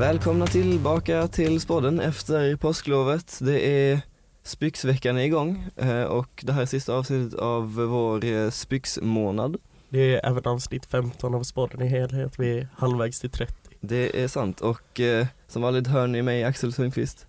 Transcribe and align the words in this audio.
Välkomna 0.00 0.46
tillbaka 0.46 1.28
till 1.28 1.60
Spodden 1.60 2.00
efter 2.00 2.56
påsklovet. 2.56 3.38
Det 3.40 3.68
är 3.68 4.00
Spyxveckan 4.42 5.18
är 5.18 5.22
igång 5.22 5.66
eh, 5.76 6.02
och 6.02 6.44
det 6.46 6.52
här 6.52 6.62
är 6.62 6.66
sista 6.66 6.94
avsnittet 6.94 7.38
av 7.38 7.74
vår 7.74 8.24
eh, 8.24 8.50
Spyxmånad. 8.50 9.56
Det 9.88 10.14
är 10.14 10.30
även 10.30 10.44
avsnitt 10.44 10.86
15 10.86 11.34
av 11.34 11.42
Spodden 11.42 11.82
i 11.82 11.86
helhet, 11.86 12.38
vi 12.38 12.58
är 12.58 12.68
halvvägs 12.76 13.20
till 13.20 13.30
30. 13.30 13.54
Det 13.80 14.22
är 14.22 14.28
sant 14.28 14.60
och 14.60 15.00
eh, 15.00 15.26
som 15.48 15.62
vanligt 15.62 15.86
hör 15.86 16.06
ni 16.06 16.22
mig 16.22 16.44
Axel 16.44 16.72
Sundqvist. 16.72 17.26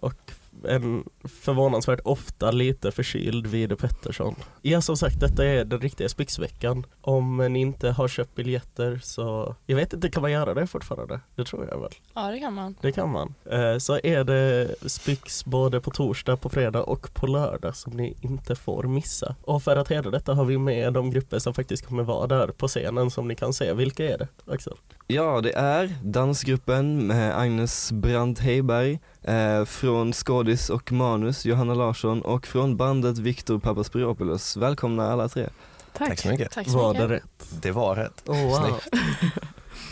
Och 0.00 0.32
en 0.68 1.04
förvånansvärt 1.28 2.00
ofta 2.04 2.50
lite 2.50 2.90
förkyld 2.90 3.46
Vide 3.46 3.76
Pettersson. 3.76 4.34
Ja 4.62 4.80
som 4.80 4.96
sagt 4.96 5.20
detta 5.20 5.44
är 5.44 5.64
den 5.64 5.80
riktiga 5.80 6.08
Spyxveckan. 6.08 6.86
Om 7.00 7.36
ni 7.36 7.60
inte 7.60 7.90
har 7.90 8.08
köpt 8.08 8.34
biljetter 8.34 9.00
så, 9.02 9.56
jag 9.66 9.76
vet 9.76 9.92
inte, 9.92 10.10
kan 10.10 10.22
man 10.22 10.32
göra 10.32 10.54
det 10.54 10.66
fortfarande? 10.66 11.20
Det 11.34 11.44
tror 11.44 11.68
jag 11.70 11.80
väl. 11.80 11.90
Ja 12.14 12.30
det 12.30 12.38
kan 12.38 12.54
man. 12.54 12.74
Det 12.80 12.92
kan 12.92 13.10
man. 13.10 13.34
Eh, 13.50 13.78
så 13.78 13.98
är 14.02 14.24
det 14.24 14.74
Spyx 14.86 15.44
både 15.44 15.80
på 15.80 15.90
torsdag, 15.90 16.36
på 16.36 16.48
fredag 16.48 16.82
och 16.82 17.14
på 17.14 17.26
lördag 17.26 17.76
som 17.76 17.92
ni 17.92 18.16
inte 18.20 18.54
får 18.54 18.82
missa. 18.82 19.34
Och 19.42 19.62
för 19.62 19.76
att 19.76 19.88
hedra 19.88 20.10
detta 20.10 20.34
har 20.34 20.44
vi 20.44 20.58
med 20.58 20.92
de 20.92 21.10
grupper 21.10 21.38
som 21.38 21.54
faktiskt 21.54 21.86
kommer 21.86 22.02
vara 22.02 22.26
där 22.26 22.48
på 22.48 22.68
scenen 22.68 23.10
som 23.10 23.28
ni 23.28 23.34
kan 23.34 23.52
se. 23.52 23.72
Vilka 23.72 24.04
är 24.04 24.18
det 24.18 24.28
Axel? 24.46 24.74
Ja 25.06 25.40
det 25.40 25.52
är 25.52 25.94
dansgruppen 26.02 27.06
med 27.06 27.38
Agnes 27.38 27.92
Brandt 27.92 28.38
Heiberg, 28.38 28.98
eh, 29.22 29.64
från 29.64 30.12
skådis 30.12 30.70
och 30.70 30.92
manus 30.92 31.17
Johanna 31.46 31.74
Larsson 31.74 32.22
och 32.22 32.46
från 32.46 32.76
bandet 32.76 33.18
Viktor 33.18 33.58
Papaspyropoulos. 33.58 34.56
Välkomna 34.56 35.12
alla 35.12 35.28
tre. 35.28 35.48
Tack, 35.92 36.08
Tack 36.08 36.18
så 36.18 36.28
mycket. 36.28 36.50
Tack 36.50 36.68
så 36.68 36.78
var 36.78 36.92
mycket. 36.92 37.08
det 37.08 37.14
rätt? 37.14 37.62
Det 37.62 37.70
var 37.70 37.94
rätt. 37.96 38.22
Oh, 38.26 38.42
wow. 38.42 38.80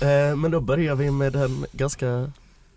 eh, 0.08 0.36
men 0.36 0.50
då 0.50 0.60
börjar 0.60 0.94
vi 0.94 1.10
med 1.10 1.32
den 1.32 1.66
ganska 1.72 2.32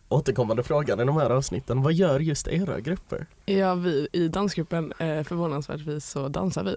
återkommande 0.10 0.64
frågan 0.64 1.00
i 1.00 1.06
de 1.06 1.18
här 1.18 1.30
avsnitten. 1.30 1.82
Vad 1.82 1.94
gör 1.94 2.20
just 2.20 2.48
era 2.48 2.80
grupper? 2.80 3.26
Ja, 3.46 3.76
vi 3.76 4.08
i 4.12 4.28
dansgruppen, 4.28 4.94
eh, 5.00 5.24
förvånansvärt 5.24 6.04
så 6.04 6.28
dansar 6.28 6.64
vi. 6.64 6.76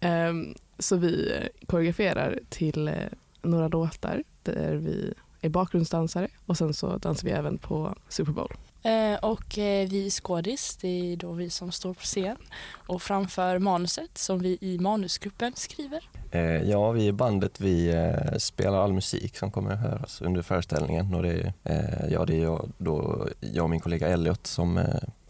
Eh, 0.00 0.54
så 0.78 0.96
vi 0.96 1.32
koreograferar 1.66 2.38
till 2.48 2.88
eh, 2.88 2.94
några 3.42 3.68
låtar 3.68 4.22
där 4.42 4.74
vi 4.74 5.14
är 5.40 5.48
bakgrundsdansare 5.48 6.28
och 6.46 6.56
sen 6.56 6.74
så 6.74 6.96
dansar 6.98 7.28
vi 7.28 7.32
även 7.32 7.58
på 7.58 7.94
Super 8.08 8.32
Bowl. 8.32 8.52
Eh, 8.82 9.18
och 9.22 9.58
eh, 9.58 9.88
vi 9.88 10.10
skådis, 10.10 10.76
det 10.76 11.12
är 11.12 11.16
då 11.16 11.32
vi 11.32 11.50
som 11.50 11.72
står 11.72 11.94
på 11.94 12.00
scen 12.00 12.36
och 12.86 13.02
framför 13.02 13.58
manuset 13.58 14.18
som 14.18 14.38
vi 14.38 14.58
i 14.60 14.78
manusgruppen 14.78 15.52
skriver. 15.56 16.08
Eh, 16.30 16.70
ja, 16.70 16.90
vi 16.90 17.06
i 17.06 17.12
bandet 17.12 17.60
vi 17.60 17.88
eh, 17.88 18.38
spelar 18.38 18.84
all 18.84 18.92
musik 18.92 19.36
som 19.36 19.50
kommer 19.50 19.72
att 19.72 19.80
höras 19.80 20.20
under 20.20 20.42
föreställningen 20.42 21.14
och 21.14 21.22
det 21.22 21.52
är, 21.62 22.08
ja, 22.10 22.24
det 22.24 22.36
är 22.36 22.42
jag, 22.42 22.70
då, 22.78 23.26
jag 23.40 23.64
och 23.64 23.70
min 23.70 23.80
kollega 23.80 24.08
Elliot 24.08 24.46
som 24.46 24.80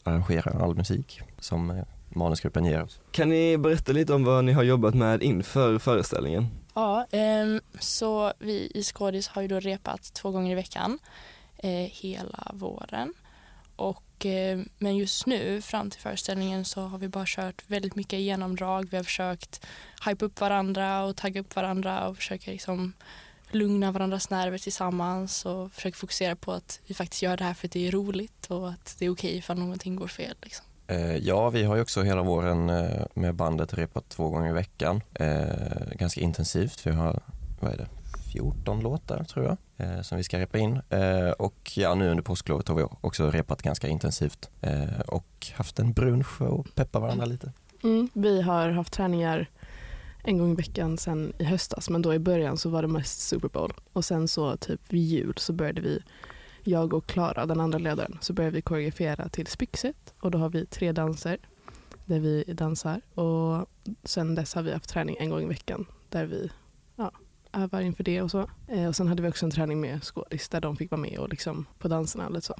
arrangerar 0.02 0.64
all 0.64 0.74
musik 0.74 1.20
som 1.38 1.84
manusgruppen 2.08 2.64
ger 2.64 2.82
oss. 2.82 3.00
Kan 3.10 3.28
ni 3.28 3.58
berätta 3.58 3.92
lite 3.92 4.14
om 4.14 4.24
vad 4.24 4.44
ni 4.44 4.52
har 4.52 4.62
jobbat 4.62 4.94
med 4.94 5.22
inför 5.22 5.78
föreställningen? 5.78 6.46
Ja, 6.74 7.06
ehm, 7.10 7.60
så 7.78 8.32
vi 8.38 8.70
i 8.74 8.82
Skådis 8.82 9.28
har 9.28 9.42
ju 9.42 9.48
då 9.48 9.60
repat 9.60 10.02
två 10.14 10.30
gånger 10.30 10.52
i 10.52 10.54
veckan 10.54 10.98
hela 11.90 12.50
våren. 12.54 13.14
Och, 13.76 14.26
eh, 14.26 14.60
men 14.78 14.96
just 14.96 15.26
nu 15.26 15.62
fram 15.62 15.90
till 15.90 16.00
föreställningen 16.00 16.64
så 16.64 16.80
har 16.80 16.98
vi 16.98 17.08
bara 17.08 17.24
kört 17.26 17.62
väldigt 17.66 17.94
mycket 17.94 18.20
genomdrag. 18.20 18.88
Vi 18.90 18.96
har 18.96 19.04
försökt 19.04 19.66
hype 20.06 20.24
upp 20.24 20.40
varandra 20.40 21.04
och 21.04 21.16
tagga 21.16 21.40
upp 21.40 21.56
varandra 21.56 22.08
och 22.08 22.16
försöka 22.16 22.50
liksom 22.50 22.92
lugna 23.50 23.92
varandras 23.92 24.30
nerver 24.30 24.58
tillsammans 24.58 25.46
och 25.46 25.72
försöka 25.72 25.96
fokusera 25.96 26.36
på 26.36 26.52
att 26.52 26.80
vi 26.86 26.94
faktiskt 26.94 27.22
gör 27.22 27.36
det 27.36 27.44
här 27.44 27.54
för 27.54 27.68
att 27.68 27.72
det 27.72 27.86
är 27.86 27.90
roligt 27.90 28.46
och 28.46 28.68
att 28.68 28.96
det 28.98 29.04
är 29.04 29.10
okej 29.10 29.28
okay 29.28 29.38
ifall 29.38 29.58
någonting 29.58 29.96
går 29.96 30.06
fel. 30.06 30.36
Liksom. 30.42 30.66
Eh, 30.86 31.16
ja, 31.16 31.50
vi 31.50 31.64
har 31.64 31.76
ju 31.76 31.82
också 31.82 32.02
hela 32.02 32.22
våren 32.22 32.70
eh, 32.70 33.06
med 33.14 33.34
bandet 33.34 33.74
repat 33.74 34.08
två 34.08 34.28
gånger 34.28 34.50
i 34.50 34.52
veckan. 34.52 35.00
Eh, 35.14 35.94
ganska 35.94 36.20
intensivt. 36.20 36.86
Vi 36.86 36.90
har, 36.90 37.20
vad 37.60 37.72
är 37.72 37.76
det, 37.76 37.88
14 38.32 38.80
låtar 38.80 39.24
tror 39.24 39.44
jag 39.44 39.56
eh, 39.76 40.02
som 40.02 40.18
vi 40.18 40.24
ska 40.24 40.38
repa 40.38 40.58
in. 40.58 40.80
Eh, 40.88 41.30
och 41.30 41.72
ja, 41.76 41.94
nu 41.94 42.10
under 42.10 42.22
påsklovet 42.22 42.68
har 42.68 42.74
vi 42.74 42.82
också 43.00 43.30
repat 43.30 43.62
ganska 43.62 43.88
intensivt 43.88 44.50
eh, 44.60 45.00
och 45.06 45.46
haft 45.54 45.78
en 45.78 45.92
brunch 45.92 46.42
och 46.42 46.74
peppa 46.74 47.00
varandra 47.00 47.24
lite. 47.24 47.52
Mm, 47.82 48.08
vi 48.12 48.42
har 48.42 48.68
haft 48.68 48.92
träningar 48.92 49.50
en 50.24 50.38
gång 50.38 50.52
i 50.52 50.54
veckan 50.54 50.98
sen 50.98 51.32
i 51.38 51.44
höstas 51.44 51.90
men 51.90 52.02
då 52.02 52.14
i 52.14 52.18
början 52.18 52.56
så 52.56 52.68
var 52.68 52.82
det 52.82 52.88
mest 52.88 53.20
Super 53.20 53.48
Bowl 53.48 53.72
och 53.92 54.04
sen 54.04 54.28
så 54.28 54.56
typ 54.56 54.80
vid 54.88 55.02
jul 55.02 55.34
så 55.36 55.52
började 55.52 55.80
vi 55.80 56.02
jag 56.64 56.94
och 56.94 57.06
Klara, 57.06 57.46
den 57.46 57.60
andra 57.60 57.78
ledaren, 57.78 58.18
så 58.20 58.32
började 58.32 58.54
vi 58.54 58.62
koreografera 58.62 59.28
till 59.28 59.46
Spyxet 59.46 60.14
och 60.20 60.30
då 60.30 60.38
har 60.38 60.48
vi 60.48 60.66
tre 60.66 60.92
danser 60.92 61.38
där 62.04 62.20
vi 62.20 62.44
dansar 62.44 63.00
och 63.14 63.66
sen 64.04 64.34
dess 64.34 64.54
har 64.54 64.62
vi 64.62 64.72
haft 64.72 64.88
träning 64.88 65.16
en 65.18 65.30
gång 65.30 65.42
i 65.42 65.46
veckan 65.46 65.86
där 66.08 66.26
vi 66.26 66.50
övar 67.52 67.80
inför 67.80 68.04
det 68.04 68.22
och 68.22 68.30
så. 68.30 68.50
Eh, 68.68 68.86
och 68.86 68.96
sen 68.96 69.08
hade 69.08 69.22
vi 69.22 69.28
också 69.28 69.46
en 69.46 69.50
träning 69.50 69.80
med 69.80 70.04
skådis 70.04 70.48
där 70.48 70.60
de 70.60 70.76
fick 70.76 70.90
vara 70.90 71.00
med 71.00 71.18
och 71.18 71.28
liksom 71.28 71.66
på 71.78 71.88
danserna 71.88 72.26
och 72.26 72.32
lite 72.32 72.46
så. 72.46 72.54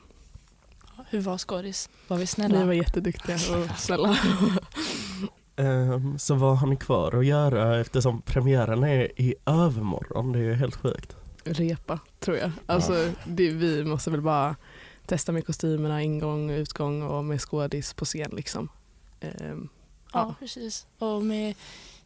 Hur 1.10 1.20
var 1.20 1.38
skådis? 1.38 1.90
Var 2.08 2.16
vi 2.16 2.26
snälla? 2.26 2.58
Vi 2.58 2.64
var 2.64 2.72
jätteduktiga 2.72 3.34
och 3.34 3.70
snälla. 3.78 4.16
um, 5.56 6.18
så 6.18 6.34
vad 6.34 6.58
har 6.58 6.66
ni 6.66 6.76
kvar 6.76 7.18
att 7.18 7.26
göra 7.26 7.80
eftersom 7.80 8.22
premiären 8.22 8.84
är 8.84 9.20
i 9.20 9.34
övermorgon? 9.46 10.32
Det 10.32 10.38
är 10.38 10.42
ju 10.42 10.54
helt 10.54 10.76
sjukt. 10.76 11.16
Repa 11.44 11.98
tror 12.20 12.36
jag. 12.36 12.50
Alltså, 12.66 13.10
det, 13.24 13.50
vi 13.50 13.84
måste 13.84 14.10
väl 14.10 14.20
bara 14.20 14.56
testa 15.06 15.32
med 15.32 15.46
kostymerna 15.46 16.02
ingång 16.02 16.50
och 16.50 16.56
utgång 16.56 17.02
och 17.02 17.24
med 17.24 17.40
skådis 17.40 17.94
på 17.94 18.04
scen 18.04 18.30
liksom. 18.36 18.68
Um, 19.20 19.68
ja. 20.12 20.20
ja, 20.20 20.34
precis. 20.38 20.86
Och 20.98 21.22
med 21.22 21.54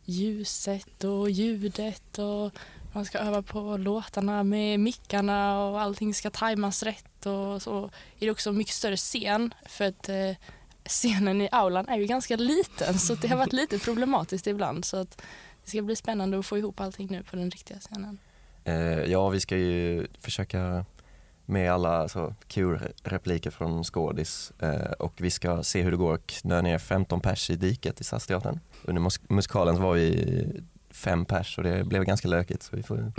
ljuset 0.06 1.04
och 1.04 1.30
ljudet 1.30 2.18
och 2.18 2.52
man 2.92 3.04
ska 3.04 3.18
öva 3.18 3.42
på 3.42 3.76
låtarna 3.76 4.44
med 4.44 4.80
mickarna 4.80 5.64
och 5.64 5.80
allting 5.80 6.14
ska 6.14 6.30
tajmas 6.30 6.82
rätt 6.82 7.26
och 7.26 7.62
så. 7.62 7.84
Är 8.18 8.26
det 8.26 8.30
också 8.30 8.52
mycket 8.52 8.74
större 8.74 8.96
scen? 8.96 9.54
För 9.66 9.84
att 9.84 10.08
eh, 10.08 10.36
scenen 10.84 11.40
i 11.40 11.48
aulan 11.52 11.88
är 11.88 11.98
ju 11.98 12.06
ganska 12.06 12.36
liten 12.36 12.98
så 12.98 13.14
det 13.14 13.28
har 13.28 13.36
varit 13.36 13.52
lite 13.62 13.78
problematiskt 13.78 14.46
ibland. 14.46 14.84
Så 14.84 14.96
att 14.96 15.22
det 15.64 15.70
ska 15.70 15.82
bli 15.82 15.96
spännande 15.96 16.38
att 16.38 16.46
få 16.46 16.58
ihop 16.58 16.80
allting 16.80 17.08
nu 17.10 17.22
på 17.22 17.36
den 17.36 17.50
riktiga 17.50 17.78
scenen. 17.78 18.18
Eh, 18.64 19.04
ja, 19.04 19.28
vi 19.28 19.40
ska 19.40 19.56
ju 19.56 20.06
försöka 20.20 20.84
med 21.46 21.72
alla 21.72 22.08
så 22.08 22.34
Q-repliker 22.48 23.50
från 23.50 23.84
skådis 23.84 24.52
eh, 24.58 24.90
och 24.98 25.12
vi 25.16 25.30
ska 25.30 25.62
se 25.62 25.82
hur 25.82 25.90
det 25.90 25.96
går 25.96 26.14
att 26.14 26.26
knö 26.26 26.62
ner 26.62 26.78
15 26.78 27.20
pers 27.20 27.50
i 27.50 27.56
diket 27.56 28.00
i 28.00 28.04
Stadsteatern. 28.04 28.60
Under 28.84 29.02
mus 29.02 29.20
musikalen 29.28 29.82
var 29.82 29.94
vi 29.94 30.62
fem 30.90 31.24
pers 31.24 31.58
och 31.58 31.64
det 31.64 31.84
blev 31.84 32.04
ganska 32.04 32.28
lökigt 32.28 32.62
så 32.62 32.76
vi 32.76 32.82
får, 32.82 33.12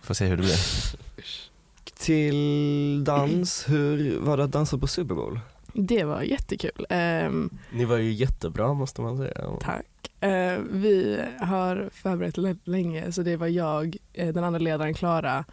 får 0.00 0.14
se 0.14 0.26
hur 0.26 0.36
det 0.36 0.42
blir. 0.42 0.58
Till 1.98 3.04
dans, 3.04 3.68
hur 3.68 4.18
var 4.18 4.36
det 4.36 4.44
att 4.44 4.52
dansa 4.52 4.78
på 4.78 4.86
Super 4.86 5.14
Bowl? 5.14 5.40
Det 5.72 6.04
var 6.04 6.22
jättekul. 6.22 6.86
Um, 6.90 7.58
Ni 7.72 7.84
var 7.84 7.96
ju 7.96 8.12
jättebra 8.12 8.74
måste 8.74 9.00
man 9.00 9.16
säga. 9.16 9.34
Tack. 9.60 9.86
Uh, 10.24 10.64
vi 10.70 11.20
har 11.40 11.90
förberett 11.92 12.66
länge 12.66 13.12
så 13.12 13.22
det 13.22 13.36
var 13.36 13.46
jag, 13.46 13.96
eh, 14.12 14.34
den 14.34 14.44
andra 14.44 14.58
ledaren 14.58 14.94
Klara, 14.94 15.44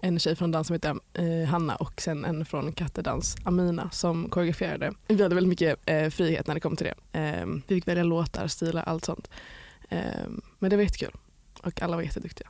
en 0.00 0.18
tjej 0.18 0.36
från 0.36 0.50
dans 0.50 0.66
som 0.66 0.74
heter 0.74 0.96
eh, 1.14 1.48
Hanna 1.48 1.76
och 1.76 2.00
sen 2.00 2.24
en 2.24 2.44
från 2.44 2.72
Kattedans, 2.72 3.36
Amina, 3.44 3.90
som 3.90 4.28
koreograferade. 4.28 4.92
Vi 5.08 5.22
hade 5.22 5.34
väldigt 5.34 5.48
mycket 5.48 5.78
eh, 5.86 6.10
frihet 6.10 6.46
när 6.46 6.54
det 6.54 6.60
kom 6.60 6.76
till 6.76 6.86
det. 6.86 7.18
Eh, 7.20 7.46
vi 7.46 7.74
fick 7.74 7.88
välja 7.88 8.04
låtar, 8.04 8.46
stilar, 8.46 8.82
allt 8.82 9.04
sånt. 9.04 9.30
Ehm, 9.88 10.40
men 10.58 10.70
det 10.70 10.76
var 10.76 10.82
jättekul 10.82 11.12
och 11.62 11.82
alla 11.82 11.96
var 11.96 12.02
jätteduktiga. 12.02 12.48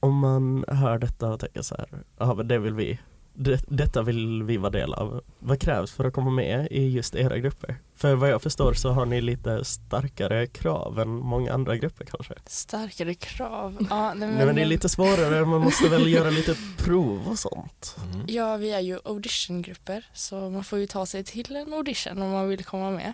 Om 0.00 0.18
man 0.18 0.64
hör 0.68 0.98
detta 0.98 1.32
och 1.32 1.40
tänker 1.40 1.62
så 1.62 1.74
här, 1.74 1.88
ja 2.18 2.34
men 2.34 2.48
det 2.48 2.58
vill 2.58 2.74
vi 2.74 2.98
det, 3.38 3.64
detta 3.68 4.02
vill 4.02 4.42
vi 4.42 4.56
vara 4.56 4.70
del 4.70 4.94
av. 4.94 5.20
Vad 5.38 5.60
krävs 5.60 5.92
för 5.92 6.04
att 6.04 6.14
komma 6.14 6.30
med 6.30 6.68
i 6.70 6.88
just 6.88 7.14
era 7.14 7.38
grupper? 7.38 7.76
För 7.94 8.14
vad 8.14 8.30
jag 8.30 8.42
förstår 8.42 8.74
så 8.74 8.90
har 8.90 9.06
ni 9.06 9.20
lite 9.20 9.64
starkare 9.64 10.46
krav 10.46 11.00
än 11.00 11.08
många 11.08 11.52
andra 11.52 11.76
grupper 11.76 12.04
kanske? 12.04 12.34
Starkare 12.46 13.14
krav? 13.14 13.86
Ja, 13.90 14.14
men, 14.14 14.30
Nej, 14.30 14.46
men 14.46 14.54
det 14.54 14.62
är 14.62 14.66
lite 14.66 14.88
svårare, 14.88 15.44
man 15.44 15.60
måste 15.60 15.88
väl 15.88 16.08
göra 16.12 16.30
lite 16.30 16.56
prov 16.76 17.28
och 17.28 17.38
sånt. 17.38 17.96
Mm. 18.12 18.26
Ja, 18.28 18.56
vi 18.56 18.70
är 18.70 18.80
ju 18.80 18.98
auditiongrupper 19.04 20.06
så 20.14 20.50
man 20.50 20.64
får 20.64 20.78
ju 20.78 20.86
ta 20.86 21.06
sig 21.06 21.24
till 21.24 21.56
en 21.56 21.72
audition 21.72 22.22
om 22.22 22.30
man 22.30 22.48
vill 22.48 22.64
komma 22.64 22.90
med. 22.90 23.12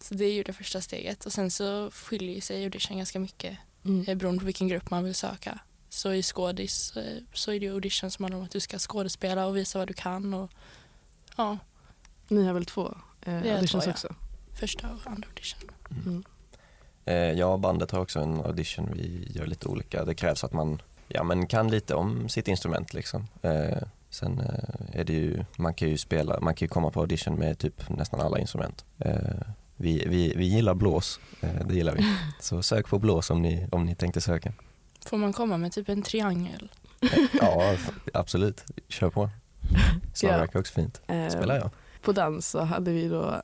Så 0.00 0.14
det 0.14 0.24
är 0.24 0.32
ju 0.32 0.42
det 0.42 0.52
första 0.52 0.80
steget 0.80 1.26
och 1.26 1.32
sen 1.32 1.50
så 1.50 1.90
skiljer 1.90 2.40
sig 2.40 2.64
audition 2.64 2.96
ganska 2.96 3.18
mycket 3.18 3.58
mm. 3.84 4.04
Eh, 4.08 4.14
beroende 4.16 4.40
på 4.40 4.46
vilken 4.46 4.68
grupp 4.68 4.90
man 4.90 5.04
vill 5.04 5.14
söka. 5.14 5.58
Så 5.90 6.12
i 6.12 6.22
skådis 6.22 6.96
eh, 6.96 7.22
så 7.32 7.52
är 7.52 7.60
det 7.60 7.68
audition 7.68 8.10
som 8.10 8.24
handlar 8.24 8.38
om 8.38 8.44
att 8.44 8.50
du 8.50 8.60
ska 8.60 8.78
skådespela 8.78 9.46
och 9.46 9.56
visa 9.56 9.78
vad 9.78 9.88
du 9.88 9.94
kan. 9.94 10.34
Och, 10.34 10.50
ja. 11.36 11.58
Ni 12.28 12.46
har 12.46 12.52
väl 12.52 12.64
två 12.64 12.94
eh, 13.22 13.34
auditions 13.34 13.70
två, 13.70 13.80
ja. 13.84 13.90
också? 13.90 14.14
Första 14.54 14.88
och 14.90 15.10
andra 15.10 15.28
audition. 15.28 15.70
Mm. 15.90 16.02
Mm. 16.06 16.24
Eh, 17.04 17.38
ja, 17.38 17.56
bandet 17.56 17.90
har 17.90 18.00
också 18.00 18.20
en 18.20 18.44
audition. 18.44 18.90
Vi 18.94 19.28
gör 19.30 19.46
lite 19.46 19.68
olika. 19.68 20.04
Det 20.04 20.14
krävs 20.14 20.44
att 20.44 20.52
man 20.52 20.82
ja, 21.08 21.22
men 21.22 21.46
kan 21.46 21.70
lite 21.70 21.94
om 21.94 22.28
sitt 22.28 22.48
instrument. 22.48 22.94
Liksom. 22.94 23.26
Eh, 23.42 23.82
Sen 24.10 24.40
eh, 24.40 25.00
är 25.00 25.04
det 25.04 25.12
ju, 25.12 25.44
man 25.56 25.74
kan 25.74 25.88
ju 25.88 25.98
spela, 25.98 26.40
man 26.40 26.54
kan 26.54 26.66
ju 26.66 26.68
komma 26.68 26.90
på 26.90 27.00
audition 27.00 27.34
med 27.34 27.58
typ 27.58 27.88
nästan 27.88 28.20
alla 28.20 28.38
instrument. 28.38 28.84
Eh, 28.98 29.14
vi, 29.76 30.04
vi, 30.06 30.34
vi 30.36 30.44
gillar 30.44 30.74
blås, 30.74 31.20
eh, 31.40 31.66
det 31.66 31.74
gillar 31.74 31.94
vi. 31.94 32.16
Så 32.40 32.62
sök 32.62 32.88
på 32.88 32.98
blås 32.98 33.30
om 33.30 33.42
ni, 33.42 33.68
om 33.72 33.86
ni 33.86 33.94
tänkte 33.94 34.20
söka. 34.20 34.52
Får 35.06 35.16
man 35.16 35.32
komma 35.32 35.56
med 35.56 35.72
typ 35.72 35.88
en 35.88 36.02
triangel? 36.02 36.70
Ja, 37.40 37.76
absolut. 38.14 38.64
Kör 38.88 39.10
på. 39.10 39.30
Soundtrack 40.14 40.54
är 40.54 40.58
också 40.60 40.72
fint. 40.72 41.00
Eh, 41.06 41.28
Spelar 41.28 41.56
jag. 41.56 41.70
På 42.02 42.12
dans 42.12 42.48
så 42.48 42.60
hade 42.60 42.90
vi 42.92 43.08
då 43.08 43.42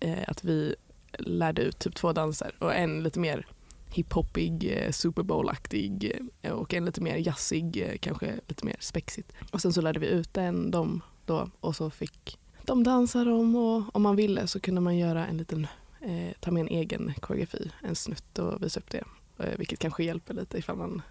eh, 0.00 0.18
att 0.26 0.44
vi 0.44 0.74
lärde 1.18 1.62
ut 1.62 1.78
typ 1.78 1.94
två 1.94 2.12
danser 2.12 2.54
och 2.58 2.74
en 2.74 3.02
lite 3.02 3.18
mer 3.20 3.46
hiphopig, 3.90 4.76
eh, 4.76 4.90
Super 4.92 5.22
Bowl-aktig 5.22 6.12
eh, 6.42 6.52
och 6.52 6.74
en 6.74 6.84
lite 6.84 7.00
mer 7.00 7.16
jazzig, 7.16 7.98
kanske 8.00 8.34
lite 8.46 8.66
mer 8.66 8.76
spexigt. 8.80 9.32
Och 9.52 9.62
sen 9.62 9.72
så 9.72 9.80
lärde 9.80 10.00
vi 10.00 10.06
ut 10.06 10.36
en 10.36 10.70
dem 10.70 11.00
då 11.26 11.50
och 11.60 11.76
så 11.76 11.90
fick 11.90 12.38
de 12.62 12.84
dansa 12.84 13.24
dem 13.24 13.56
och 13.56 13.96
om 13.96 14.02
man 14.02 14.16
ville 14.16 14.46
så 14.46 14.60
kunde 14.60 14.80
man 14.80 14.96
göra 14.96 15.26
en 15.26 15.36
liten, 15.36 15.66
eh, 16.00 16.32
ta 16.40 16.50
med 16.50 16.60
en 16.60 16.68
egen 16.68 17.14
koreografi, 17.20 17.70
en 17.82 17.96
snutt 17.96 18.38
och 18.38 18.62
visa 18.62 18.80
upp 18.80 18.90
det. 18.90 19.04
Eh, 19.38 19.58
vilket 19.58 19.78
kanske 19.78 20.04
hjälper 20.04 20.34
lite 20.34 20.58
ifall 20.58 20.76
man 20.76 21.02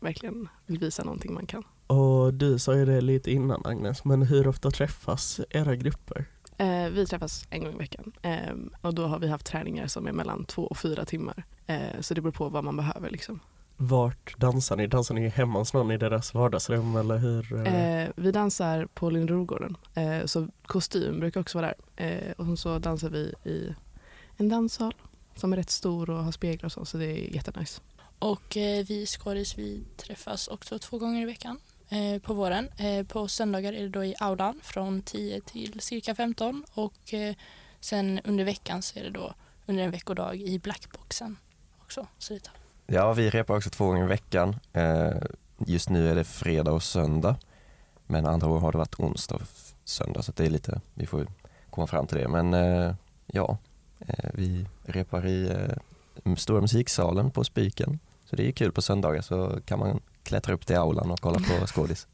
verkligen 0.00 0.48
vill 0.66 0.78
visa 0.78 1.04
någonting 1.04 1.34
man 1.34 1.46
kan. 1.46 1.64
Och 1.86 2.34
du 2.34 2.58
sa 2.58 2.74
ju 2.74 2.84
det 2.84 3.00
lite 3.00 3.30
innan 3.30 3.66
Agnes, 3.66 4.04
men 4.04 4.22
hur 4.22 4.48
ofta 4.48 4.70
träffas 4.70 5.40
era 5.50 5.76
grupper? 5.76 6.26
Eh, 6.58 6.88
vi 6.90 7.06
träffas 7.06 7.46
en 7.50 7.64
gång 7.64 7.72
i 7.72 7.76
veckan 7.76 8.12
eh, 8.22 8.54
och 8.80 8.94
då 8.94 9.06
har 9.06 9.18
vi 9.18 9.28
haft 9.28 9.46
träningar 9.46 9.86
som 9.86 10.06
är 10.06 10.12
mellan 10.12 10.44
två 10.44 10.62
och 10.62 10.78
fyra 10.78 11.04
timmar. 11.04 11.44
Eh, 11.66 12.00
så 12.00 12.14
det 12.14 12.20
beror 12.20 12.32
på 12.32 12.48
vad 12.48 12.64
man 12.64 12.76
behöver. 12.76 13.10
Liksom. 13.10 13.40
Vart 13.76 14.38
dansar 14.38 14.76
ni? 14.76 14.86
Dansar 14.86 15.14
ni 15.14 15.28
hemma 15.28 15.58
hos 15.58 15.72
någon 15.72 15.90
i 15.90 15.98
deras 15.98 16.34
vardagsrum 16.34 16.96
eller 16.96 17.18
hur? 17.18 18.20
vi 18.20 18.32
dansar 18.32 18.86
på 18.86 19.10
Lindrogården, 19.10 19.76
så 20.24 20.48
kostym 20.66 21.20
brukar 21.20 21.40
också 21.40 21.58
vara 21.58 21.74
där. 21.96 22.34
Och 22.40 22.58
så 22.58 22.78
dansar 22.78 23.10
vi 23.10 23.34
i 23.44 23.74
en 24.36 24.48
danssal 24.48 24.94
som 25.36 25.52
är 25.52 25.56
rätt 25.56 25.70
stor 25.70 26.10
och 26.10 26.24
har 26.24 26.32
speglar 26.32 26.66
och 26.66 26.72
så, 26.72 26.84
så 26.84 26.96
det 26.96 27.06
är 27.06 27.34
jättenice. 27.34 27.80
Och 28.18 28.56
eh, 28.56 28.84
vi 28.86 29.06
skådis 29.06 29.58
vi 29.58 29.84
träffas 29.96 30.48
också 30.48 30.78
två 30.78 30.98
gånger 30.98 31.22
i 31.22 31.24
veckan 31.24 31.60
eh, 31.88 32.22
på 32.22 32.34
våren. 32.34 32.68
Eh, 32.76 33.06
på 33.06 33.28
söndagar 33.28 33.72
är 33.72 33.82
det 33.82 33.88
då 33.88 34.04
i 34.04 34.14
aulan 34.18 34.60
från 34.62 35.02
10 35.02 35.40
till 35.40 35.80
cirka 35.80 36.14
15 36.14 36.64
och 36.74 37.14
eh, 37.14 37.34
sen 37.80 38.20
under 38.24 38.44
veckan 38.44 38.82
så 38.82 38.98
är 38.98 39.04
det 39.04 39.10
då 39.10 39.34
under 39.66 39.84
en 39.84 39.90
veckodag 39.90 40.36
i 40.36 40.58
blackboxen 40.58 41.36
också. 41.82 42.06
Så 42.18 42.34
det 42.34 42.50
Ja, 42.86 43.12
vi 43.12 43.30
repar 43.30 43.56
också 43.56 43.70
två 43.70 43.86
gånger 43.86 44.04
i 44.04 44.08
veckan. 44.08 44.56
Eh, 44.72 45.12
just 45.66 45.88
nu 45.88 46.08
är 46.08 46.14
det 46.14 46.24
fredag 46.24 46.72
och 46.72 46.82
söndag. 46.82 47.36
Men 48.06 48.26
andra 48.26 48.48
år 48.48 48.60
har 48.60 48.72
det 48.72 48.78
varit 48.78 49.00
onsdag 49.00 49.34
och 49.34 49.42
söndag 49.84 50.22
så 50.22 50.32
det 50.32 50.46
är 50.46 50.50
lite, 50.50 50.80
vi 50.94 51.06
får 51.06 51.26
komma 51.70 51.86
fram 51.86 52.06
till 52.06 52.18
det. 52.18 52.28
Men 52.28 52.54
eh, 52.54 52.94
ja, 53.26 53.58
vi 54.34 54.66
repar 54.82 55.26
i 55.26 55.48
eh, 56.24 56.34
stora 56.36 56.60
musiksalen 56.60 57.30
på 57.30 57.44
Spiken. 57.44 57.98
Så 58.24 58.36
det 58.36 58.48
är 58.48 58.52
kul 58.52 58.72
på 58.72 58.82
söndagar 58.82 59.22
så 59.22 59.60
kan 59.66 59.78
man 59.78 60.00
klättra 60.22 60.54
upp 60.54 60.66
till 60.66 60.76
aulan 60.76 61.10
och 61.10 61.20
kolla 61.20 61.38
på 61.38 61.66
skådis. 61.66 62.06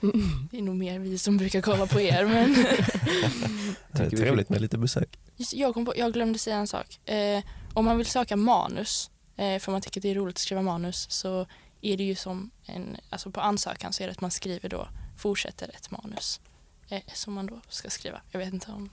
det 0.50 0.58
är 0.58 0.62
nog 0.62 0.76
mer 0.76 0.98
vi 0.98 1.18
som 1.18 1.36
brukar 1.36 1.60
kolla 1.60 1.86
på 1.86 2.00
er 2.00 2.24
men 2.24 2.54
Det 3.92 4.02
är 4.02 4.10
trevligt 4.10 4.48
med 4.48 4.60
lite 4.60 4.78
besök. 4.78 5.18
Just, 5.36 5.54
jag, 5.54 5.74
kom 5.74 5.84
på, 5.84 5.92
jag 5.96 6.12
glömde 6.12 6.38
säga 6.38 6.56
en 6.56 6.66
sak. 6.66 7.08
Eh, 7.08 7.44
om 7.74 7.84
man 7.84 7.96
vill 7.96 8.06
söka 8.06 8.36
manus, 8.36 9.10
eh, 9.36 9.58
för 9.58 9.72
man 9.72 9.80
tycker 9.80 10.00
att 10.00 10.02
det 10.02 10.10
är 10.10 10.14
roligt 10.14 10.34
att 10.34 10.38
skriva 10.38 10.62
manus, 10.62 11.06
så 11.10 11.46
är 11.80 11.96
det 11.96 12.04
ju 12.04 12.14
som 12.14 12.50
en, 12.66 12.96
alltså 13.10 13.30
på 13.30 13.40
ansökan 13.40 13.92
så 13.92 14.02
är 14.02 14.06
det 14.06 14.12
att 14.12 14.20
man 14.20 14.30
skriver 14.30 14.68
då, 14.68 14.88
fortsätter 15.16 15.68
ett 15.68 15.90
manus 15.90 16.40
eh, 16.88 17.02
som 17.14 17.34
man 17.34 17.46
då 17.46 17.60
ska 17.68 17.90
skriva. 17.90 18.20
Jag 18.30 18.38
vet 18.38 18.52
inte 18.52 18.70
om 18.72 18.90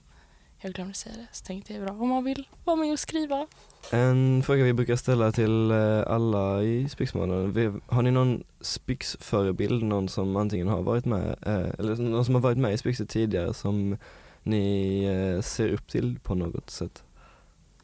jag 0.62 0.74
glömde 0.74 0.94
säga 0.94 1.16
det, 1.16 1.28
så 1.32 1.46
tänkte 1.46 1.74
jag 1.74 1.84
bra 1.84 1.94
om 1.94 2.10
man 2.10 2.24
vill 2.24 2.48
vara 2.66 2.76
med 2.76 2.92
och 2.92 3.00
skriva. 3.00 3.48
En 3.92 4.44
fråga 4.44 4.64
vi 4.64 4.74
brukar 4.74 4.96
ställa 4.96 5.32
till 5.32 5.72
eh, 5.72 6.04
alla 6.08 6.64
i 6.64 6.90
Spyxmånaden. 6.90 7.52
Vi- 7.52 7.80
Har 7.88 8.02
ni 8.02 8.12
någon 8.12 8.44
Spyx-förebild, 8.62 9.84
någon 9.84 10.10
som 10.10 10.36
antingen 10.36 10.68
har 10.68 10.82
varit 10.82 11.06
med, 11.06 11.36
eh, 11.46 11.70
eller 11.80 11.96
någon 11.96 12.26
som 12.26 12.36
har 12.36 12.42
varit 12.42 12.58
med 12.58 12.74
i 12.74 12.78
Spyxet 12.78 13.10
tidigare 13.10 13.54
som 13.54 13.98
ni 14.44 15.04
eh, 15.06 15.42
ser 15.42 15.70
upp 15.70 15.88
till 15.88 16.20
på 16.24 16.36
något 16.36 16.70
sätt? 16.70 17.04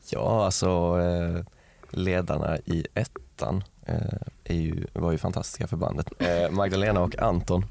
Ja, 0.09 0.45
alltså 0.45 0.97
ledarna 1.89 2.57
i 2.57 2.85
ettan 2.93 3.63
är 4.43 4.55
ju, 4.55 4.85
var 4.93 5.11
ju 5.11 5.17
fantastiska 5.17 5.67
för 5.67 5.77
bandet. 5.77 6.07
Magdalena 6.51 7.01
och 7.01 7.19
Anton, 7.19 7.65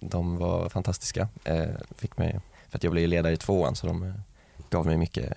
de 0.00 0.36
var 0.36 0.68
fantastiska. 0.68 1.28
Fick 1.96 2.18
mig, 2.18 2.40
för 2.68 2.78
att 2.78 2.84
jag 2.84 2.92
blev 2.92 3.08
ledare 3.08 3.32
i 3.32 3.36
tvåan 3.36 3.76
så 3.76 3.86
de 3.86 4.02
eh, 4.02 4.14
gav 4.70 4.86
mig 4.86 4.96
mycket, 4.96 5.32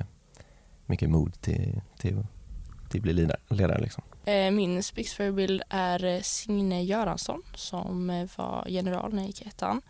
mycket 0.85 1.09
mod 1.09 1.41
till, 1.41 1.81
till, 1.97 2.25
till 2.89 2.99
att 2.99 3.03
bli 3.03 3.13
ledare. 3.49 3.81
liksom. 3.81 4.03
Eh, 4.25 4.51
min 4.51 4.83
spexförebild 4.83 5.61
är 5.69 6.03
eh, 6.03 6.21
Signe 6.21 6.83
Göransson 6.83 7.43
som 7.55 8.27
var 8.37 8.65
general 8.67 9.13
när 9.13 9.21
jag 9.21 9.27
gick 9.27 9.41
i 9.41 9.47
ettan. 9.47 9.81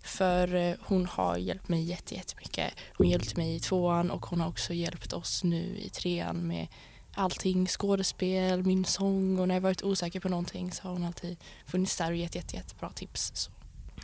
För 0.00 0.76
hon 0.80 1.06
har 1.06 1.36
hjälpt 1.36 1.68
mig 1.68 1.82
jättemycket. 1.82 2.72
Hon 2.96 3.08
hjälpte 3.08 3.36
mig 3.36 3.54
i 3.54 3.60
tvåan 3.60 4.10
och 4.10 4.26
hon 4.26 4.40
har 4.40 4.48
också 4.48 4.74
hjälpt 4.74 5.12
oss 5.12 5.44
nu 5.44 5.76
i 5.78 5.88
trean 5.88 6.46
med 6.46 6.66
allting, 7.14 7.66
skådespel, 7.66 8.62
min 8.62 8.84
sång 8.84 9.38
och 9.38 9.48
när 9.48 9.54
jag 9.54 9.60
varit 9.60 9.82
osäker 9.82 10.20
på 10.20 10.28
någonting 10.28 10.72
så 10.72 10.82
har 10.82 10.90
hon 10.90 11.04
alltid 11.04 11.36
funnits 11.66 11.96
där 11.96 12.10
och 12.10 12.16
gett 12.16 12.34
jätte, 12.34 12.56
jättebra 12.56 12.90
tips. 12.90 13.32
Så. 13.34 13.50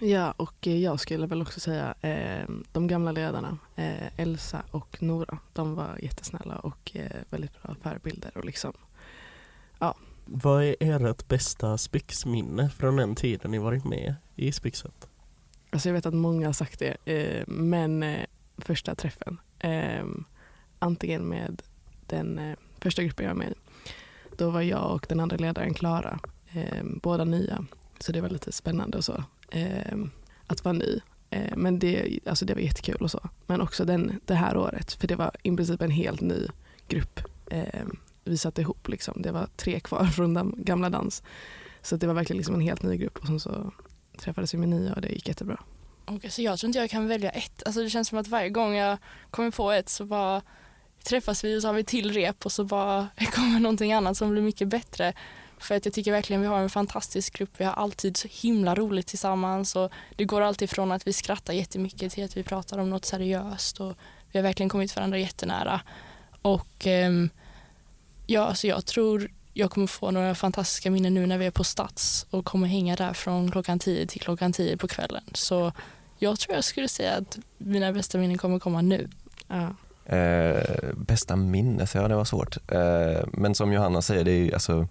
Ja, 0.01 0.33
och 0.37 0.67
eh, 0.67 0.77
jag 0.77 1.01
skulle 1.01 1.27
väl 1.27 1.43
också 1.43 1.61
säga 1.61 1.95
eh, 2.01 2.49
de 2.73 2.87
gamla 2.87 3.13
ledarna, 3.13 3.59
eh, 3.77 4.21
Elsa 4.21 4.63
och 4.71 5.03
Nora, 5.03 5.39
de 5.53 5.75
var 5.75 5.99
jättesnälla 6.03 6.57
och 6.57 6.91
eh, 6.95 7.11
väldigt 7.31 7.63
bra 7.63 7.75
förebilder. 7.83 8.31
Och 8.39 8.45
liksom, 8.45 8.73
Vad 10.27 10.65
är 10.65 10.77
ert 10.81 11.29
bästa 11.29 11.79
Spyx-minne 11.79 12.71
från 12.71 12.97
den 12.97 13.15
tiden 13.15 13.51
ni 13.51 13.59
varit 13.59 13.85
med 13.85 14.15
i 14.35 14.53
Spyxet? 14.53 15.09
alltså 15.71 15.89
jag 15.89 15.95
vet 15.95 16.07
att 16.07 16.15
många 16.15 16.49
har 16.49 16.53
sagt 16.53 16.79
det, 16.79 16.97
eh, 17.05 17.45
men 17.47 18.03
eh, 18.03 18.27
första 18.59 18.95
träffen, 18.95 19.39
antingen 20.79 21.23
med 21.29 21.63
den 22.07 22.57
första 22.81 23.03
gruppen 23.03 23.27
jag 23.27 23.35
var 23.35 23.39
med 23.39 23.53
i, 23.53 23.55
då 24.37 24.51
var 24.51 24.61
jag 24.63 24.95
och 24.95 25.07
den 25.09 25.21
andra 25.21 25.37
ledaren 25.37 25.75
Klara, 25.75 26.19
båda 27.03 27.25
nya, 27.25 27.65
så 27.99 28.13
det 28.13 28.21
var 28.21 28.29
lite 28.29 28.53
spännande 28.53 28.99
och 28.99 29.05
så, 29.05 29.25
eh, 29.55 29.99
att 30.47 30.65
vara 30.65 30.73
ny. 30.73 31.01
Eh, 31.31 31.57
men 31.57 31.79
det, 31.79 32.19
alltså 32.27 32.45
det 32.45 32.55
var 32.55 32.61
jättekul 32.61 33.03
och 33.03 33.11
så. 33.11 33.29
Men 33.47 33.61
också 33.61 33.85
den, 33.85 34.21
det 34.25 34.35
här 34.35 34.57
året, 34.57 34.93
för 34.93 35.09
det 35.09 35.17
var 35.17 35.31
i 35.43 35.57
princip 35.57 35.83
en 35.83 35.91
helt 35.91 36.21
ny 36.21 36.47
grupp 36.89 37.21
eh, 37.51 37.85
vi 38.25 38.39
satte 38.39 38.61
ihop. 38.61 38.89
Liksom. 38.89 39.23
Det 39.23 39.33
var 39.33 39.49
tre 39.57 39.81
kvar 39.81 40.05
från 40.17 40.35
den 40.35 40.55
gamla 40.57 40.91
dans. 40.91 41.23
Så 41.83 41.97
det 41.97 42.07
var 42.07 42.15
verkligen 42.15 42.37
liksom 42.37 42.55
en 42.55 42.61
helt 42.61 42.83
ny 42.83 42.97
grupp 42.97 43.19
och 43.19 43.27
sen 43.27 43.41
så 43.41 43.73
träffades 44.19 44.55
vi 44.55 44.59
med 44.59 44.69
nya 44.69 44.95
och 44.95 45.01
det 45.01 45.09
gick 45.09 45.29
jättebra. 45.29 45.61
Okay, 46.07 46.31
så 46.31 46.43
jag 46.43 46.59
tror 46.59 46.69
inte 46.69 46.79
jag 46.79 46.91
kan 46.91 47.09
välja 47.09 47.31
ett. 47.31 47.63
Alltså 47.67 47.83
det 47.83 47.91
känns 47.91 48.09
som 48.09 48.19
att 48.19 48.29
varje 48.29 48.51
gång 48.51 48.75
jag 48.75 48.99
kommer 49.31 49.51
på 49.51 49.71
ett 49.71 49.89
så 49.89 50.05
bara 50.05 50.43
träffas 51.05 51.45
vi 51.45 51.59
och 51.59 51.63
så 51.63 51.69
har 51.69 51.75
vi 51.75 51.85
till 51.85 52.13
rep 52.13 52.47
och 52.47 52.53
så 52.53 52.65
bara 52.65 53.09
kommer 53.33 53.61
någonting 53.61 53.93
annat 53.93 54.17
som 54.17 54.31
blir 54.31 54.43
mycket 54.43 54.69
bättre. 54.69 55.13
För 55.59 55.75
att 55.75 55.85
jag 55.85 55.95
tycker 55.95 56.13
verkligen 56.13 56.43
vi 56.43 56.49
har 56.49 56.61
en 56.61 56.71
fantastisk 56.71 57.39
grupp. 57.39 57.51
Vi 57.57 57.65
har 57.65 57.73
alltid 57.73 58.17
så 58.17 58.29
himla 58.31 58.75
roligt 58.75 59.07
tillsammans 59.07 59.77
och 59.77 59.93
det 60.17 60.25
går 60.25 60.41
alltid 60.41 60.71
från 60.71 60.93
att 60.93 61.07
vi 61.07 61.13
skrattar 61.13 61.53
jättemycket 61.53 62.13
till 62.13 62.25
att 62.25 62.37
vi 62.37 62.43
pratar 62.43 62.79
om 62.79 62.91
något 62.91 63.05
seriöst 63.05 63.81
och 63.81 63.95
vi 64.33 64.39
har 64.39 64.43
verkligen 64.43 64.69
kommit 64.69 64.97
varandra 64.97 65.19
jättenära. 65.19 65.81
Och 66.43 66.87
ehm, 66.87 67.31
ja, 68.27 68.47
alltså 68.47 68.67
jag 68.67 68.87
tror 68.87 69.31
jag 69.53 69.71
kommer 69.71 69.87
få 69.87 70.11
några 70.11 70.35
fantastiska 70.35 70.91
minnen 70.91 71.15
nu 71.15 71.27
när 71.27 71.39
vi 71.39 71.47
är 71.47 71.51
på 71.51 71.65
Stats 71.65 72.27
och 72.31 72.45
kommer 72.45 72.69
hänga 72.69 72.97
där 72.97 73.13
från 73.13 73.51
klockan 73.51 73.79
10 73.79 74.07
till 74.07 74.21
klockan 74.21 74.53
10 74.53 74.77
på 74.77 74.89
kvällen. 74.89 75.25
Så 75.33 75.73
jag 76.19 76.39
tror 76.39 76.55
jag 76.55 76.65
skulle 76.65 76.89
säga 76.89 77.13
att 77.17 77.39
mina 77.59 77.93
bästa 77.93 78.19
minnen 78.19 78.39
kommer 78.39 78.59
komma 78.59 78.83
nu. 78.83 79.09
Ja. 79.49 79.75
Eh, 80.17 80.95
bästa 80.95 81.37
minnes, 81.37 81.95
ja 81.95 82.09
det 82.09 82.17
var 82.17 82.25
svårt. 82.25 82.57
Eh, 82.71 83.25
men 83.33 83.55
som 83.55 83.73
Johanna 83.73 84.03
säger, 84.03 84.25
det 84.25 84.33
är 84.33 84.45
ju, 84.45 84.55
alltså, 84.55 84.89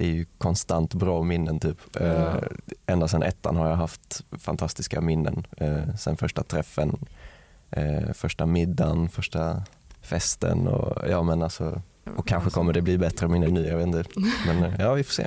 det 0.00 0.06
är 0.06 0.10
ju 0.10 0.26
konstant 0.38 0.94
bra 0.94 1.22
minnen. 1.22 1.60
Typ. 1.60 1.78
Ja. 1.92 2.40
ända 2.86 3.08
sedan 3.08 3.22
ettan 3.22 3.56
har 3.56 3.68
jag 3.68 3.76
haft 3.76 4.24
fantastiska 4.38 5.00
minnen. 5.00 5.46
Eh, 5.56 5.94
sen 5.98 6.16
första 6.16 6.42
träffen, 6.42 6.96
eh, 7.70 8.12
första 8.12 8.46
middagen, 8.46 9.08
första 9.08 9.62
festen 10.02 10.68
och 10.68 11.08
ja 11.08 11.22
men 11.22 11.42
alltså 11.42 11.82
och 12.16 12.28
kanske 12.28 12.50
kommer 12.50 12.72
det 12.72 12.82
bli 12.82 12.98
bättre 12.98 13.28
minnen 13.28 13.54
nu, 13.54 13.66
jag 13.66 13.76
vet 13.76 13.86
inte. 13.86 14.04
Men 14.46 14.72
ja, 14.78 14.94
vi 14.94 15.04
får 15.04 15.12
se. 15.12 15.26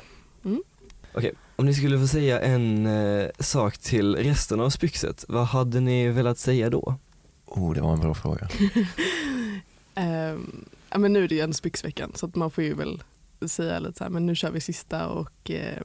Om 1.56 1.66
ni 1.66 1.74
skulle 1.74 1.98
få 1.98 2.06
säga 2.06 2.40
en 2.40 2.88
sak 3.38 3.78
till 3.78 4.16
resten 4.16 4.60
av 4.60 4.70
Spyxet, 4.70 5.24
vad 5.28 5.46
hade 5.46 5.80
ni 5.80 6.08
velat 6.08 6.38
säga 6.38 6.70
då? 6.70 6.94
Oh, 7.46 7.74
det 7.74 7.80
var 7.80 7.92
en 7.92 8.00
bra 8.00 8.14
fråga. 8.14 8.48
Ehm, 9.94 10.64
ja, 10.90 10.98
men 10.98 11.12
nu 11.12 11.24
är 11.24 11.28
det 11.28 11.34
ju 11.34 11.40
ändå 11.40 11.54
Spyxveckan 11.54 12.12
så 12.14 12.26
att 12.26 12.34
man 12.34 12.50
får 12.50 12.64
ju 12.64 12.74
väl 12.74 13.02
säga 13.48 13.78
lite 13.78 13.98
så 13.98 14.04
här, 14.04 14.10
men 14.10 14.26
nu 14.26 14.34
kör 14.34 14.50
vi 14.50 14.60
sista 14.60 15.08
och 15.08 15.50
eh, 15.50 15.82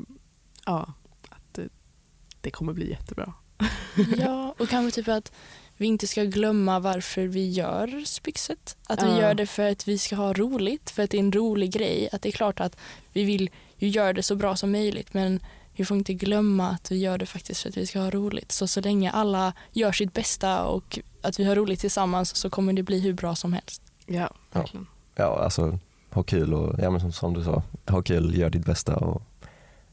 ja, 0.66 0.94
att 1.30 1.54
det, 1.54 1.68
det 2.42 2.52
kommer 2.52 2.74
bli 2.74 2.90
jättebra. 2.90 3.34
Ja, 4.18 4.56
och 4.60 4.70
kanske 4.70 5.02
typ 5.02 5.08
att 5.08 5.32
vi 5.78 5.86
inte 5.88 6.08
ska 6.08 6.24
glömma 6.24 6.80
varför 6.80 7.22
vi 7.28 7.50
gör 7.50 8.04
Spyxet. 8.06 8.78
Att 8.88 9.04
vi 9.04 9.08
Ja. 9.08 9.20
gör 9.22 9.34
det 9.34 9.46
för 9.46 9.72
att 9.72 9.88
vi 9.88 9.98
ska 9.98 10.16
ha 10.16 10.34
roligt, 10.34 10.90
för 10.90 11.04
att 11.04 11.10
det 11.12 11.18
är 11.18 11.20
en 11.20 11.32
rolig 11.32 11.72
grej. 11.74 12.10
Att 12.12 12.22
det 12.22 12.30
är 12.30 12.34
klart 12.34 12.60
att 12.60 12.78
vi 13.14 13.24
vill 13.24 13.50
ju 13.78 13.88
göra 13.88 14.14
det 14.14 14.24
så 14.24 14.36
bra 14.36 14.56
som 14.56 14.72
möjligt 14.72 15.14
men 15.14 15.40
vi 15.74 15.86
får 15.86 15.98
inte 15.98 16.14
glömma 16.14 16.70
att 16.70 16.92
vi 16.92 16.98
gör 16.98 17.18
det 17.18 17.26
faktiskt 17.26 17.62
för 17.62 17.70
att 17.70 17.78
vi 17.78 17.88
ska 17.88 18.00
ha 18.00 18.10
roligt. 18.10 18.52
Så 18.52 18.68
så 18.68 18.82
länge 18.82 19.12
alla 19.12 19.54
gör 19.72 19.92
sitt 19.92 20.14
bästa 20.14 20.64
och 20.66 21.00
att 21.22 21.40
vi 21.40 21.44
har 21.44 21.56
roligt 21.56 21.80
tillsammans 21.80 22.36
så 22.36 22.50
kommer 22.50 22.74
det 22.74 22.84
bli 22.84 23.00
hur 23.00 23.14
bra 23.14 23.36
som 23.36 23.54
helst. 23.54 23.82
Ja, 24.06 24.30
verkligen. 24.52 24.88
Ja, 25.16 25.44
alltså 25.44 25.80
ha 26.12 26.24
kul 26.24 26.54
och, 26.54 26.76
ja 26.80 26.90
men 26.90 27.02
som, 27.02 27.12
som 27.12 27.34
du 27.34 27.44
sa, 27.44 27.64
ha 27.88 28.02
kul, 28.02 28.38
gör 28.38 28.50
ditt 28.50 28.66
bästa 28.66 28.96
och 28.96 29.22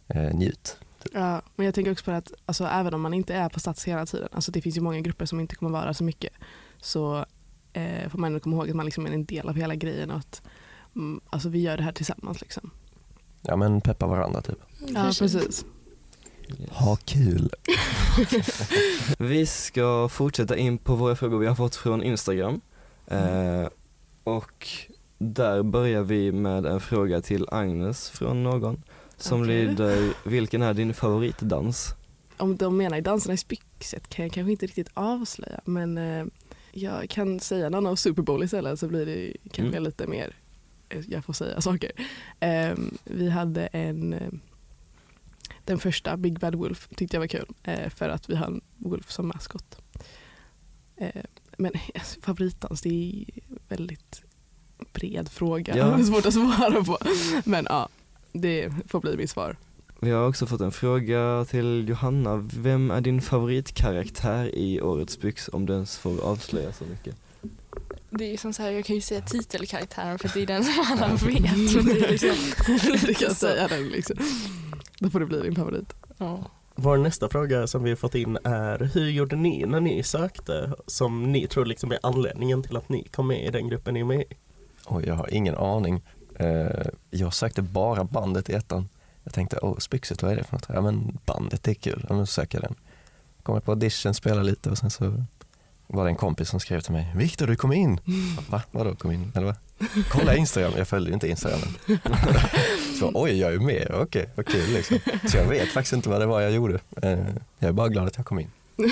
eh, 0.09 0.35
njut. 0.35 0.77
Ja, 1.13 1.43
men 1.57 1.67
jag 1.67 1.75
tänker 1.75 1.93
också 1.93 2.05
på 2.05 2.11
att 2.11 2.33
alltså, 2.47 2.65
även 2.65 2.95
om 2.95 3.01
man 3.01 3.15
inte 3.15 3.35
är 3.35 3.49
på 3.49 3.61
Stats 3.61 3.85
hela 3.85 4.07
tiden, 4.07 4.29
alltså 4.33 4.53
det 4.53 4.63
finns 4.63 4.77
ju 4.77 4.81
många 4.81 5.01
grupper 5.01 5.27
som 5.27 5.41
inte 5.41 5.57
kommer 5.57 5.71
vara 5.71 5.95
så 5.95 6.05
mycket, 6.05 6.33
så 6.81 7.25
eh, 7.73 8.09
får 8.09 8.19
man 8.19 8.27
ändå 8.27 8.41
komma 8.41 8.57
ihåg 8.57 8.71
att 8.71 8.77
man 8.77 8.87
liksom 8.87 9.07
är 9.07 9.11
en 9.11 9.25
del 9.25 9.49
av 9.49 9.57
hela 9.57 9.75
grejen 9.75 10.11
och 10.11 10.17
att 10.17 10.43
mm, 10.97 11.21
alltså, 11.31 11.49
vi 11.49 11.61
gör 11.61 11.77
det 11.77 11.83
här 11.83 11.93
tillsammans. 11.93 12.41
Liksom. 12.41 12.71
Ja 13.43 13.57
men 13.57 13.81
peppa 13.81 14.07
varandra 14.07 14.43
typ. 14.43 14.59
Ja, 14.95 15.13
precis. 15.19 15.65
Ha 16.71 16.97
kul. 16.97 17.51
Vi 19.19 19.47
ska 19.47 20.09
fortsätta 20.09 20.57
in 20.57 20.79
på 20.79 20.95
våra 20.95 21.17
frågor 21.17 21.39
vi 21.39 21.47
har 21.47 21.55
fått 21.55 21.77
från 21.77 22.03
Instagram. 22.03 22.61
Eh, 23.07 23.69
och 24.25 24.69
där 25.19 25.63
börjar 25.63 26.03
vi 26.03 26.33
med 26.33 26.67
en 26.67 26.81
fråga 26.81 27.21
till 27.21 27.47
Agnes 27.51 28.11
från 28.11 28.43
någon 28.43 28.83
som 29.17 29.43
Okej. 29.43 29.67
lyder, 29.67 30.13
vilken 30.29 30.63
är 30.63 30.75
din 30.75 30.95
favoritdans? 30.95 31.95
Om 32.37 32.57
de 32.57 32.77
menar 32.77 33.01
danserna 33.01 33.35
i 33.35 33.37
Spyxet 33.37 34.09
kan 34.09 34.25
jag 34.25 34.33
kanske 34.33 34.51
inte 34.51 34.67
riktigt 34.67 34.91
avslöja, 34.95 35.61
men 35.65 35.99
eh, 35.99 36.27
jag 36.73 37.11
kan 37.11 37.41
säga 37.41 37.69
någon 37.69 37.87
av 37.87 37.97
Super 37.97 38.23
Bowl 38.23 38.43
istället 38.45 38.79
så 38.81 38.89
blir 38.89 39.07
det 39.07 39.33
kanske 39.53 39.77
Mm. 39.77 39.83
lite 39.85 40.07
mer, 40.07 40.37
eh, 40.89 41.01
jag 41.09 41.25
får 41.25 41.33
säga 41.33 41.61
saker. 41.61 41.91
Eh, 42.41 42.75
vi 43.05 43.31
hade 43.31 43.67
en, 43.67 44.13
eh, 44.13 44.29
den 45.65 45.79
första 45.79 46.17
Big 46.17 46.39
Bad 46.41 46.55
Wolf 46.55 46.89
tyckte 46.97 47.17
jag 47.17 47.21
var 47.21 47.27
kul 47.27 47.47
för 47.91 48.09
att 48.09 48.31
vi 48.31 48.37
har 48.37 48.47
en 48.47 48.61
Wolf 48.77 49.11
som 49.11 49.29
maskot. 49.29 49.79
Eh, 50.97 51.23
men 51.59 51.73
alltså, 51.95 52.21
favoritdans, 52.23 52.81
det 52.83 52.89
är 52.89 53.25
väldigt 53.69 54.23
bred 54.93 55.29
fråga, 55.29 55.77
Ja. 55.77 55.99
svårt 56.05 56.27
att 56.27 56.35
svara 56.35 56.85
på. 56.85 56.99
Men 57.45 57.67
ja, 57.71 57.89
det 58.33 58.73
får 58.89 59.01
bli 59.01 59.17
mitt 59.17 59.31
svar. 59.31 59.57
Vi 60.01 60.11
har 60.11 60.29
också 60.29 60.47
fått 60.47 60.61
en 60.61 60.73
fråga 60.73 61.47
till 61.51 61.89
Johanna, 61.89 62.37
vem 62.57 62.91
är 62.91 63.01
din 63.01 63.21
favoritkaraktär 63.23 64.55
i 64.55 64.81
årets 64.81 65.21
byx 65.21 65.51
om 65.53 65.67
du 65.67 65.73
ens 65.73 65.99
får 65.99 66.21
avslöja 66.25 66.73
så 66.73 66.85
mycket? 66.85 67.17
Det 68.11 68.33
är 68.33 68.37
som 68.37 68.53
så 68.53 68.63
här, 68.63 68.71
jag 68.71 68.85
kan 68.85 68.97
ju 68.97 69.03
säga 69.03 69.21
titelkaraktären 69.21 70.19
för 70.19 70.31
det 70.35 70.43
är 70.43 70.47
den 70.47 70.65
som 70.65 70.85
alla 70.89 71.09
vet. 71.15 71.75
Men 71.75 71.85
det 71.85 72.01
är 72.07 72.11
liksom, 72.11 72.31
du 73.07 73.15
kan 73.15 73.35
säga 73.35 73.69
den 73.69 73.89
liksom. 73.89 74.17
Då 74.99 75.11
får 75.11 75.21
det 75.21 75.27
bli 75.27 75.41
din 75.41 75.55
favorit. 75.57 75.93
ja. 76.19 76.51
Vår 76.79 76.97
nästa 76.97 77.29
fråga 77.29 77.67
som 77.67 77.83
vi 77.83 77.91
har 77.91 77.97
fått 77.97 78.15
in 78.15 78.39
är 78.45 78.91
hur 78.95 79.11
gjorde 79.11 79.37
ni 79.37 79.65
när 79.67 79.81
ni 79.81 80.03
sökte 80.03 80.73
som 80.87 81.33
ni 81.33 81.47
tror 81.47 81.65
liksom 81.65 81.93
är 81.93 81.99
anledningen 82.03 82.63
till 82.63 82.77
att 82.77 82.89
ni 82.89 83.05
kom 83.05 83.27
med 83.27 83.47
i 83.47 83.51
den 83.51 83.69
gruppen 83.69 83.95
ni 83.95 84.01
är 84.01 84.05
med 84.05 84.21
i? 84.21 84.25
Oj, 84.89 85.05
jag 85.07 85.15
har 85.15 85.35
ingen 85.35 85.57
aning. 85.57 86.03
Eh, 86.39 86.87
jag 87.11 87.35
sökte 87.35 87.63
bara 87.63 88.05
bandet 88.05 88.51
i 88.51 88.53
ettan. 88.53 88.89
Jag 89.25 89.35
tänkte, 89.35 89.59
åh, 89.63 89.79
Spyxet, 89.79 90.23
vad 90.23 90.33
är 90.33 90.37
det 90.37 90.45
för 90.45 90.53
något? 90.53 90.67
Ja 90.69 90.81
men 90.81 91.19
bandet, 91.27 91.63
det 91.63 91.71
är 91.71 91.75
kul. 91.75 92.07
Ja, 92.09 92.15
men 92.15 92.27
så 92.27 92.33
söker 92.33 92.59
jag 92.59 92.71
den. 92.71 92.75
Kom 93.43 93.61
på 93.61 93.73
audition, 93.73 94.15
spelade 94.15 94.43
lite 94.43 94.71
och 94.71 94.79
sen 94.79 94.91
så 94.91 95.25
var 95.87 96.05
det 96.05 96.11
en 96.11 96.17
kompis 96.17 96.49
som 96.49 96.61
skrev 96.61 96.81
till 96.81 96.93
mig, 96.93 97.13
Viktor 97.17 97.47
du 97.47 97.57
kom 97.57 97.73
in. 97.73 98.01
Va? 98.51 98.63
Vadå 98.71 98.95
kom 98.95 99.11
in? 99.13 99.33
Eller 99.35 99.47
va? 99.47 99.55
Kolla 100.11 100.35
Instagram, 100.37 100.73
jag 100.77 100.89
följde 100.89 101.11
ju 101.11 101.15
inte 101.15 101.29
Instagram. 101.29 101.61
Så 102.99 103.11
oj, 103.15 103.39
jag 103.41 103.55
är 103.55 103.59
med, 103.59 103.91
okej, 103.95 104.31
vad 104.35 104.47
kul 104.47 104.73
liksom. 104.73 104.99
Så 105.29 105.37
jag 105.37 105.45
vet 105.47 105.69
faktiskt 105.69 105.93
inte 105.93 106.09
vad 106.09 106.21
det 106.21 106.27
var 106.27 106.41
jag 106.41 106.53
gjorde. 106.53 106.79
Eh, 107.03 107.19
jag 107.59 107.69
är 107.69 107.73
bara 107.73 107.89
glad 107.89 108.07
att 108.07 108.17
jag 108.17 108.27
kom 108.27 108.39
in. 108.41 108.51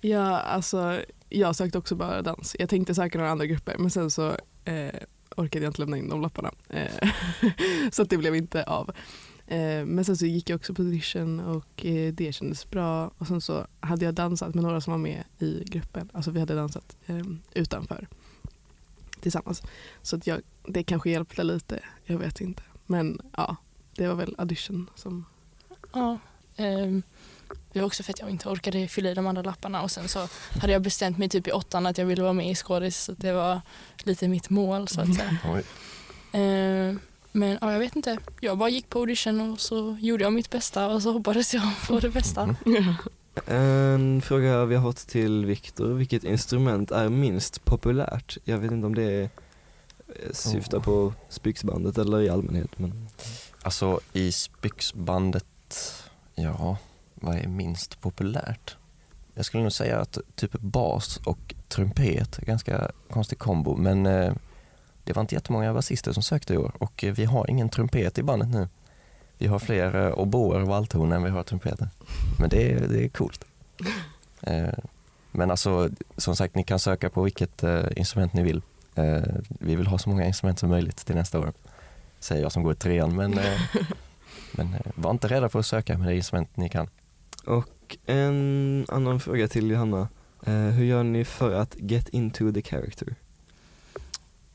Ja, 0.00 0.40
alltså, 0.40 1.00
jag 1.28 1.56
sökte 1.56 1.78
också 1.78 1.94
bara 1.94 2.22
dans. 2.22 2.56
Jag 2.58 2.68
tänkte 2.68 2.94
söka 2.94 3.18
några 3.18 3.30
andra 3.30 3.46
grupper 3.46 3.76
men 3.78 3.90
sen 3.90 4.10
så 4.10 4.36
eh, 4.64 4.94
orkade 5.36 5.64
jag 5.64 5.70
inte 5.70 5.80
lämna 5.80 5.96
in 5.96 6.08
de 6.08 6.20
lapparna. 6.20 6.52
Eh, 6.68 7.10
så 7.92 8.02
att 8.02 8.10
det 8.10 8.16
blev 8.18 8.36
inte 8.36 8.64
av. 8.64 8.90
Eh, 9.46 9.84
men 9.84 10.04
sen 10.04 10.16
så 10.16 10.26
gick 10.26 10.50
jag 10.50 10.56
också 10.56 10.74
på 10.74 10.82
audition 10.82 11.40
och 11.40 11.86
eh, 11.86 12.12
det 12.12 12.32
kändes 12.32 12.70
bra. 12.70 13.10
Och 13.18 13.26
sen 13.26 13.40
så 13.40 13.66
hade 13.80 14.04
jag 14.04 14.14
dansat 14.14 14.54
med 14.54 14.64
några 14.64 14.80
som 14.80 14.90
var 14.90 14.98
med 14.98 15.24
i 15.38 15.64
gruppen. 15.66 16.10
Alltså 16.12 16.30
vi 16.30 16.40
hade 16.40 16.54
dansat 16.54 16.96
eh, 17.06 17.26
utanför 17.54 18.08
tillsammans. 19.20 19.62
Så 20.02 20.16
att 20.16 20.26
jag, 20.26 20.40
det 20.66 20.82
kanske 20.82 21.10
hjälpte 21.10 21.44
lite, 21.44 21.80
jag 22.04 22.18
vet 22.18 22.40
inte. 22.40 22.62
Men 22.86 23.20
ja, 23.36 23.56
det 23.94 24.08
var 24.08 24.14
väl 24.14 24.34
audition 24.38 24.90
som... 24.94 25.24
Ja, 25.92 26.18
ehm, 26.56 27.02
det 27.78 27.82
var 27.82 27.86
också 27.86 28.02
för 28.02 28.12
att 28.12 28.20
jag 28.20 28.30
inte 28.30 28.48
orkade 28.48 28.88
fylla 28.88 29.10
i 29.10 29.14
de 29.14 29.26
andra 29.26 29.42
lapparna 29.42 29.82
och 29.82 29.90
sen 29.90 30.08
så 30.08 30.28
hade 30.60 30.72
jag 30.72 30.82
bestämt 30.82 31.18
mig 31.18 31.28
typ 31.28 31.48
i 31.48 31.52
åttan 31.52 31.86
att 31.86 31.98
jag 31.98 32.06
ville 32.06 32.22
vara 32.22 32.32
med 32.32 32.50
i 32.50 32.54
skådis 32.54 33.04
så 33.04 33.12
det 33.12 33.32
var 33.32 33.60
lite 33.98 34.28
mitt 34.28 34.50
mål 34.50 34.88
så 34.88 35.00
att 35.00 35.14
säga. 35.14 35.36
Oj. 35.44 35.62
Ehm, 36.32 37.00
men 37.32 37.58
ja, 37.60 37.72
jag 37.72 37.78
vet 37.78 37.96
inte, 37.96 38.18
jag 38.40 38.58
bara 38.58 38.68
gick 38.68 38.88
på 38.88 38.98
audition 38.98 39.52
och 39.52 39.60
så 39.60 39.96
gjorde 40.00 40.24
jag 40.24 40.32
mitt 40.32 40.50
bästa 40.50 40.86
och 40.86 41.02
så 41.02 41.12
hoppades 41.12 41.54
jag 41.54 41.62
på 41.88 42.00
det 42.00 42.10
bästa. 42.10 42.56
Mm. 42.66 42.94
En 43.46 44.22
fråga 44.22 44.64
vi 44.64 44.76
har 44.76 44.82
fått 44.82 45.08
till 45.08 45.44
Viktor, 45.46 45.94
vilket 45.94 46.24
instrument 46.24 46.90
är 46.90 47.08
minst 47.08 47.64
populärt? 47.64 48.38
Jag 48.44 48.58
vet 48.58 48.72
inte 48.72 48.86
om 48.86 48.94
det 48.94 49.22
eh, 49.22 50.32
syftar 50.32 50.78
Oh. 50.78 50.82
på 50.82 51.12
Spyxbandet 51.28 51.98
eller 51.98 52.20
i 52.20 52.28
allmänhet 52.28 52.78
men 52.78 53.08
Alltså 53.62 54.00
i 54.12 54.32
Spyxbandet, 54.32 55.44
ja, 56.34 56.76
vad 57.20 57.36
är 57.36 57.48
minst 57.48 58.00
populärt? 58.00 58.76
Jag 59.38 59.44
skulle 59.44 59.62
nog 59.62 59.72
säga 59.72 60.00
att 60.00 60.18
typ 60.34 60.52
bas 60.52 61.16
och 61.16 61.54
trumpet 61.68 62.38
är 62.38 62.46
ganska 62.46 62.90
konstig 63.10 63.38
kombo 63.38 63.76
men 63.76 64.06
eh, 64.06 64.32
det 65.04 65.12
var 65.12 65.20
inte 65.20 65.34
jättemånga 65.34 65.74
basister 65.74 66.12
som 66.12 66.22
sökte 66.22 66.54
i 66.54 66.56
år 66.56 66.72
och 66.78 67.04
eh, 67.04 67.14
vi 67.14 67.24
har 67.24 67.50
ingen 67.50 67.68
trumpet 67.68 68.18
i 68.18 68.22
bandet 68.22 68.48
nu. 68.48 68.68
Vi 69.38 69.46
har 69.46 69.58
fler 69.58 70.06
eh, 70.06 70.12
oboer 70.12 70.60
och 70.60 70.68
valthorn 70.68 71.12
än 71.12 71.22
vi 71.22 71.30
har 71.30 71.42
trumpeter. 71.42 71.88
Men 72.38 72.48
det 72.48 72.72
är, 72.72 72.88
det 72.88 73.04
är 73.04 73.08
coolt. 73.08 73.44
Men 75.32 75.50
alltså 75.50 75.90
som 76.16 76.36
sagt 76.36 76.54
ni 76.54 76.64
kan 76.64 76.78
söka 76.78 77.10
på 77.10 77.22
vilket 77.22 77.64
instrument 77.96 78.32
ni 78.32 78.42
vill. 78.42 78.62
Vi 79.48 79.76
vill 79.76 79.86
ha 79.86 79.98
så 79.98 80.08
många 80.08 80.26
instrument 80.26 80.58
som 80.58 80.68
möjligt 80.68 80.96
till 80.96 81.14
nästa 81.14 81.38
år. 81.38 81.52
Säger 82.20 82.42
jag 82.42 82.52
som 82.52 82.62
går 82.62 82.72
i 82.72 82.76
trean 82.76 83.16
men, 83.16 83.40
men 84.52 84.74
var 84.94 85.10
inte 85.10 85.28
rädda 85.28 85.48
för 85.48 85.58
att 85.58 85.66
söka 85.66 85.98
med 85.98 86.08
det 86.08 86.16
instrument 86.16 86.56
ni 86.56 86.68
kan. 86.68 86.88
Och 87.48 87.96
en 88.06 88.86
annan 88.88 89.20
fråga 89.20 89.48
till 89.48 89.70
Johanna. 89.70 90.08
Eh, 90.46 90.52
hur 90.52 90.84
gör 90.84 91.02
ni 91.02 91.24
för 91.24 91.52
att 91.52 91.76
get 91.78 92.08
into 92.08 92.52
the 92.52 92.62
character? 92.62 93.14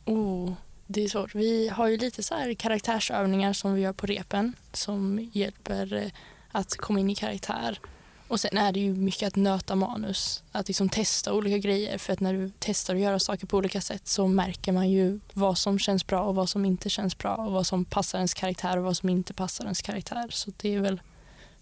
Oh, 0.05 0.53
det 0.87 1.03
är 1.03 1.07
svårt. 1.07 1.35
Vi 1.35 1.69
har 1.69 1.87
ju 1.87 1.97
lite 1.97 2.23
så 2.23 2.35
här 2.35 2.53
karaktärsövningar 2.53 3.53
som 3.53 3.73
vi 3.73 3.81
gör 3.81 3.93
på 3.93 4.05
repen 4.05 4.53
som 4.73 5.29
hjälper 5.33 5.93
eh, 5.93 6.11
att 6.51 6.77
komma 6.77 6.99
in 6.99 7.09
i 7.09 7.15
karaktär. 7.15 7.79
Och 8.27 8.39
sen 8.39 8.57
är 8.57 8.71
det 8.71 8.79
ju 8.79 8.93
mycket 8.93 9.27
att 9.27 9.35
nöta 9.35 9.75
manus, 9.75 10.43
att 10.51 10.67
liksom 10.67 10.89
testa 10.89 11.33
olika 11.33 11.57
grejer 11.57 11.97
för 11.97 12.13
att 12.13 12.19
när 12.19 12.33
du 12.33 12.51
testar 12.59 12.95
att 12.95 13.01
göra 13.01 13.19
saker 13.19 13.47
på 13.47 13.57
olika 13.57 13.81
sätt 13.81 14.07
så 14.07 14.27
märker 14.27 14.71
man 14.71 14.89
ju 14.89 15.19
vad 15.33 15.57
som 15.57 15.79
känns 15.79 16.07
bra 16.07 16.21
och 16.21 16.35
vad 16.35 16.49
som 16.49 16.65
inte 16.65 16.89
känns 16.89 17.17
bra 17.17 17.35
och 17.35 17.51
vad 17.51 17.67
som 17.67 17.85
passar 17.85 18.17
ens 18.17 18.33
karaktär 18.33 18.77
och 18.77 18.83
vad 18.83 18.97
som 18.97 19.09
inte 19.09 19.33
passar 19.33 19.63
ens 19.63 19.81
karaktär. 19.81 20.27
Så 20.29 20.51
det 20.57 20.75
är 20.75 20.79
väl 20.79 21.01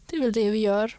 det, 0.05 0.15
är 0.15 0.21
väl 0.21 0.31
det 0.31 0.50
vi 0.50 0.59
gör. 0.59 0.95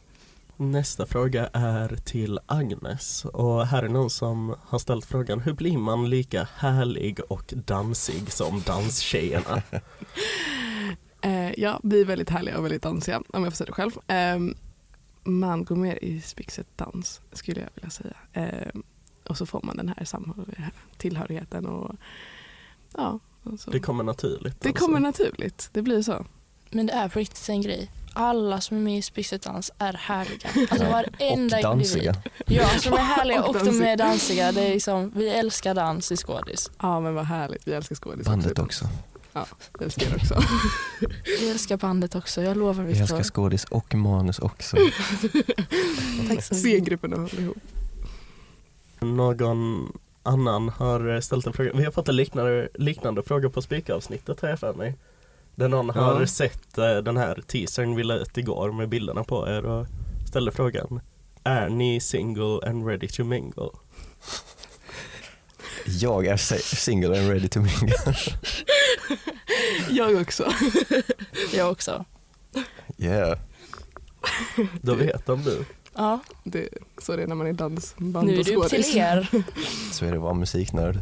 Nästa 0.57 1.07
fråga 1.07 1.47
är 1.53 1.97
till 2.05 2.39
Agnes 2.47 3.25
och 3.25 3.67
här 3.67 3.83
är 3.83 3.89
någon 3.89 4.11
som 4.11 4.55
har 4.63 4.79
ställt 4.79 5.05
frågan 5.05 5.41
hur 5.41 5.53
blir 5.53 5.79
man 5.79 6.11
lika 6.11 6.49
härlig 6.57 7.21
och 7.29 7.55
dansig 7.57 8.33
som 8.33 8.63
danstjejerna? 8.67 9.63
Eh, 11.25 11.61
ja, 11.61 11.81
vi 11.83 12.01
är 12.01 12.05
väldigt 12.05 12.31
härliga 12.31 12.59
och 12.59 12.65
väldigt 12.65 12.83
dansiga 12.83 13.23
om 13.29 13.45
jag 13.45 13.53
får 13.53 13.57
säga 13.57 13.67
det 13.67 13.73
själv. 13.73 13.93
Eh, 14.07 14.39
man 15.25 15.65
går 15.65 15.77
mer 15.77 16.05
i 16.05 16.21
spixet 16.21 16.67
dans 16.77 17.21
skulle 17.33 17.61
jag 17.61 17.69
vilja 17.75 17.91
säga. 17.91 18.17
Eh, 18.33 18.81
och 19.29 19.39
så 19.39 19.47
får 19.47 19.61
man 19.63 19.77
den 19.77 19.89
här 19.89 20.07
tillhörigheten 20.97 21.67
och 21.67 21.95
ja. 22.97 23.19
Alltså. 23.45 23.71
Det 23.71 23.81
kommer 23.81 24.05
naturligt. 24.05 24.61
det 24.61 24.69
alltså. 24.69 24.85
kommer 24.85 25.01
naturligt, 25.01 25.69
det 25.73 25.83
blir 25.83 26.03
så. 26.03 26.27
Men 26.71 26.87
det 26.87 26.93
är 26.93 27.09
på 27.09 27.19
riktigt 27.19 27.49
en 27.49 27.63
grej. 27.63 27.91
Alla 28.15 28.61
som 28.61 28.77
är 28.77 28.81
med 28.81 28.99
i 28.99 29.03
Spixet 29.03 29.43
Dans 29.43 29.71
är 29.79 29.93
härliga. 29.93 30.49
Alltså 30.71 30.87
Och 30.87 30.93
varenda 30.93 31.29
individ. 31.29 31.63
dansiga. 31.63 32.15
Ja, 32.47 32.69
som 32.69 32.93
är 32.93 32.97
härliga 32.99 33.43
Och 33.49 33.57
och 33.57 33.65
de 33.65 33.83
är 33.83 33.97
dansiga. 33.97 34.53
Det 34.53 34.61
är 34.61 34.73
liksom, 34.73 35.13
vi 35.15 35.29
älskar 35.29 35.75
dans 35.75 36.13
i 36.13 36.17
skådis. 36.17 36.71
Ja 36.83 37.01
men 37.01 37.15
vad 37.15 37.25
härligt, 37.25 37.69
vi 37.69 37.73
älskar 37.73 37.97
skådis. 37.97 38.27
Bandet 38.27 38.59
också. 38.59 38.89
Jag 39.33 39.47
älskar 39.83 40.07
er 40.07 40.15
också. 40.17 40.35
Jag 41.41 41.51
älskar 41.51 41.77
bandet 41.77 42.15
också, 42.15 42.43
jag 42.43 42.57
lovar 42.57 42.85
Jag 42.85 42.97
älskar 42.97 43.23
skådis 43.23 43.65
och 43.65 43.95
manus 43.95 44.39
också. 44.39 44.77
Tack 46.29 46.43
så 46.45 46.55
mycket. 46.55 46.57
C-grupperna 46.63 47.17
håller 47.17 47.41
ihop. 47.41 47.57
Någon 49.01 49.93
annan 50.23 50.69
har 50.69 51.21
ställt 51.21 51.47
en 51.47 51.53
fråga. 51.53 51.71
Vi 51.75 51.85
har 51.85 51.93
fått 51.93 52.09
en 52.09 52.17
liknande, 52.17 52.69
liknande 52.75 53.23
fråga 53.23 53.51
på 53.51 53.63
spikavsnittet 53.63 54.41
har 54.41 54.49
jag 54.49 54.61
för 54.61 54.75
mig. 54.75 54.95
Där 55.63 55.69
någon 55.69 55.93
Ja. 55.95 56.01
har 56.03 56.27
sett 56.27 56.79
eh, 56.79 56.97
den 56.97 57.17
här 57.17 57.43
teasern 57.47 57.97
vi 57.97 58.03
la 58.03 58.15
ut 58.15 58.39
igår 58.39 58.73
med 58.73 58.89
bilderna 58.89 59.25
på 59.25 59.49
er 59.49 59.65
och 59.65 59.87
ställde 60.29 60.53
frågan 60.53 61.01
Är 61.45 61.69
ni 61.69 62.01
single 62.01 62.59
and 62.69 62.87
ready 62.87 63.09
to 63.09 63.25
mingle? 63.25 63.69
Jag 65.87 66.27
är 66.27 66.37
si- 66.37 66.77
single 66.77 67.19
and 67.21 67.29
ready 67.31 67.49
to 67.49 67.61
mingle. 67.61 67.97
Jag 69.91 70.21
också. 70.23 70.53
Jag 71.55 71.71
också. 71.71 72.05
Yeah. 72.99 73.39
Då 74.83 74.95
vet 74.95 75.27
de 75.27 75.43
nu. 75.43 75.65
Ja, 75.95 76.21
Det, 76.45 76.69
så 76.99 77.13
är 77.13 77.17
det 77.17 77.27
när 77.27 77.35
man 77.35 77.47
är 77.47 77.53
dansband 77.53 78.27
nu 78.29 78.41
är 78.41 78.45
det 78.45 78.57
upp 78.57 78.69
till 78.69 78.97
er. 78.99 79.29
Så 79.93 80.05
är 80.05 80.11
det 80.11 80.17
att 80.17 80.23
vara 80.23 80.35
musiknörd. 80.35 80.99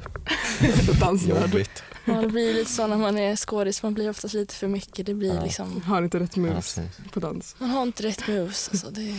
Dansnörd. 1.01 1.41
Jobbigt. 1.43 1.83
Ja, 2.05 2.15
det 2.15 2.29
blir 2.29 2.55
lite 2.55 2.71
så 2.73 2.87
när 2.87 2.97
man 2.97 3.19
är 3.19 3.37
skådis, 3.37 3.83
man 3.83 3.95
blir 3.95 4.11
oftast 4.11 4.35
lite 4.35 4.55
för 4.55 4.67
mycket. 4.69 5.07
Det 5.07 5.15
blir 5.15 5.35
Ja. 5.35 5.45
liksom, 5.45 5.83
Har 5.83 6.03
inte 6.03 6.21
rätt 6.21 6.37
Ja, 6.37 6.43
moves 6.43 6.75
precis. 6.75 7.13
på 7.13 7.21
dans. 7.21 7.55
man 7.59 7.71
har 7.71 7.83
inte 7.83 8.03
rätt 8.03 8.29
moves. 8.29 8.69
Alltså 8.73 8.91
det 8.91 9.17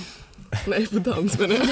Nej, 0.68 0.88
på 0.88 1.00
dans 1.00 1.40
menar 1.40 1.56
jag. 1.56 1.70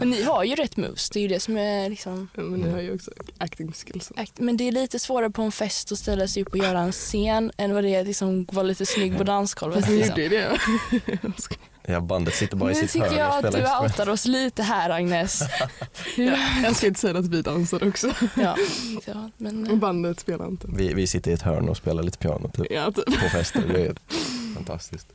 Men 0.00 0.10
ni 0.10 0.22
har 0.22 0.44
ju 0.44 0.54
rätt 0.54 0.76
moves, 0.76 1.10
det 1.10 1.18
är 1.18 1.22
ju 1.22 1.28
det 1.28 1.40
som 1.40 1.56
är 1.56 1.90
liksom 1.90 2.28
Ja, 2.34 2.42
Men 2.42 2.60
ni 2.60 2.70
har 2.70 2.80
ju 2.80 2.94
också 2.94 3.10
acting 3.38 3.72
skills. 3.72 4.10
Act- 4.16 4.32
Men 4.42 4.56
det 4.56 4.68
är 4.68 4.72
lite 4.72 4.98
svårare 4.98 5.30
på 5.30 5.42
en 5.42 5.52
fest 5.52 5.92
att 5.92 5.98
ställa 5.98 6.28
sig 6.28 6.42
upp 6.42 6.48
och 6.48 6.58
göra 6.58 6.80
en 6.80 6.92
scen 6.92 7.52
än 7.56 7.74
vad 7.74 7.84
det 7.84 7.94
är 7.94 8.00
att 8.00 8.06
liksom 8.06 8.44
vara 8.52 8.62
lite 8.62 8.86
snygg 8.86 9.18
på 9.18 9.24
dansgolvet. 9.24 9.78
Fast 9.78 9.88
ni 9.90 9.96
Liksom. 9.96 10.22
gjorde 10.22 10.36
ju 10.36 10.40
det. 10.40 10.58
Ja, 11.84 12.00
bandet 12.00 12.34
sitter 12.34 12.56
bara 12.56 12.70
i 12.70 12.74
Nu 12.74 12.80
sitt 12.80 12.92
tycker 12.92 13.06
hörn 13.06 13.18
jag 13.18 13.28
och 13.28 13.34
att 13.34 13.52
spelar 13.52 13.78
du 13.80 13.84
outar 13.84 14.08
oss 14.08 14.26
lite 14.26 14.62
här 14.62 14.90
Agnes. 14.90 15.42
Jag 16.62 16.76
ska 16.76 16.86
inte 16.86 17.00
säga 17.00 17.18
att 17.18 17.26
vi 17.26 17.42
dansar 17.42 17.88
också. 17.88 18.12
Ja, 18.36 18.56
ja 19.06 19.30
men 19.36 19.70
Och 19.70 19.78
bandet 19.78 20.20
spelar 20.20 20.48
inte. 20.48 20.66
Vi, 20.72 20.94
vi 20.94 21.06
sitter 21.06 21.30
i 21.30 21.34
ett 21.34 21.42
hörn 21.42 21.68
och 21.68 21.76
spelar 21.76 22.02
lite 22.02 22.18
piano 22.18 22.50
typ, 22.54 22.66
Ja, 22.70 22.92
typ. 22.92 23.06
på 23.06 23.28
fester. 23.28 23.64
Det 23.72 23.86
är 23.86 23.94
fantastiskt. 24.54 25.06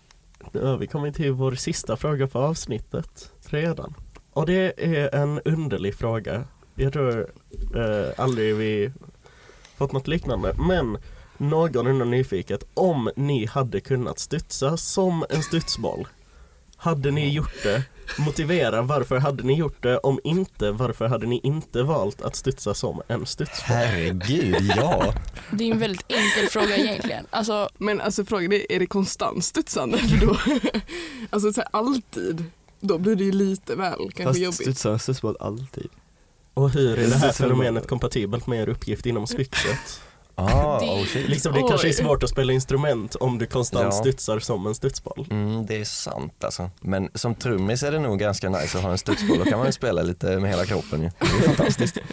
Nu 0.52 0.66
har 0.66 0.78
vi 0.78 0.88
kommit 0.88 1.16
till 1.16 1.32
vår 1.32 1.56
sista 1.56 1.98
fråga 1.98 2.28
på 2.28 2.40
avsnittet 2.40 3.32
redan. 3.50 3.94
Och 4.34 4.46
det 4.46 4.74
är 4.78 5.16
en 5.16 5.42
underlig 5.46 5.96
fråga. 5.96 6.44
Jag 6.76 6.94
tror 6.94 7.32
eh, 7.76 8.10
aldrig 8.18 8.56
vi 8.56 8.92
fått 9.78 9.92
något 9.92 10.08
liknande. 10.08 10.54
Men 10.68 10.98
någon 11.38 11.88
undrar 11.88 12.06
nyfiket 12.06 12.64
om 12.74 13.10
ni 13.16 13.46
hade 13.46 13.80
kunnat 13.80 14.20
studsa 14.20 14.78
som 14.78 15.26
en 15.30 15.44
studsboll. 15.44 16.08
Hade 16.78 17.12
ni 17.12 17.30
gjort 17.30 17.64
det? 17.64 17.84
Motivera 18.18 18.82
varför 18.82 19.18
hade 19.18 19.44
ni 19.44 19.54
gjort 19.54 19.84
det? 19.84 19.98
Om 19.98 20.20
inte, 20.24 20.72
varför 20.72 21.08
hade 21.08 21.28
ni 21.28 21.40
inte 21.44 21.84
valt 21.84 22.22
att 22.22 22.36
studsa 22.36 22.74
som 22.74 23.02
en 23.08 23.26
studsboll? 23.26 23.76
Herregud, 23.78 24.72
ja. 24.76 25.14
det 25.52 25.64
är 25.64 25.72
en 25.72 25.80
väldigt 25.80 26.06
enkel 26.08 26.50
fråga 26.50 26.78
egentligen. 26.78 27.26
Alltså, 27.30 27.70
Men 27.78 28.02
alltså 28.02 28.26
frågan 28.26 28.54
är, 28.54 28.72
är 28.72 28.80
det 28.80 28.86
konstant 28.88 29.46
studsande? 29.46 29.98
För 29.98 30.18
då, 30.18 30.38
alltså 31.30 31.54
så 31.54 31.62
här, 31.62 31.70
alltid, 31.74 32.44
då 32.80 32.98
blir 32.98 33.16
det 33.16 33.24
ju 33.24 33.32
lite 33.32 33.76
väl 33.76 33.98
kanske 33.98 34.24
Fast 34.24 34.40
jobbigt. 34.40 34.62
studsar 34.62 34.98
studsboll 34.98 35.38
alltid. 35.40 35.90
Och 36.54 36.70
hur 36.70 37.00
är 37.00 37.08
det 37.08 37.16
här 37.16 37.32
fenomenet 37.32 37.88
kompatibelt 37.88 38.48
med 38.48 38.62
er 38.62 38.70
uppgift 38.70 39.06
inom 39.06 39.28
Spixet? 39.34 40.02
Ah, 40.40 40.80
Det- 40.82 40.86
oh 40.86 41.06
shit. 41.06 41.30
Liksom 41.30 41.54
det 41.54 41.64
kanske 41.70 41.88
är 41.90 41.94
svårt 41.94 42.24
att 42.24 42.30
spela 42.30 42.54
instrument 42.54 43.16
om 43.16 43.38
du 43.38 43.46
konstant 43.46 43.84
Ja. 43.86 43.92
studsar 43.92 44.40
som 44.40 44.68
en 44.68 44.76
studsboll. 44.76 45.28
Mm, 45.32 45.66
det 45.66 45.76
är 45.82 45.84
sant 45.86 46.44
alltså. 46.44 46.70
Men 46.82 47.10
som 47.14 47.36
trummis 47.36 47.84
är 47.84 47.92
det 47.92 48.00
nog 48.00 48.20
ganska 48.20 48.50
nice 48.50 48.78
att 48.78 48.84
ha 48.84 48.92
en 48.92 48.98
studsboll. 48.98 49.38
Då 49.38 49.44
kan 49.46 49.58
man 49.58 49.68
ju 49.68 49.72
spela 49.74 50.02
lite 50.02 50.40
med 50.40 50.50
hela 50.50 50.66
kroppen 50.66 51.02
ju. 51.02 51.10
Det 51.20 51.26
är 51.26 51.42
fantastiskt. 51.56 51.98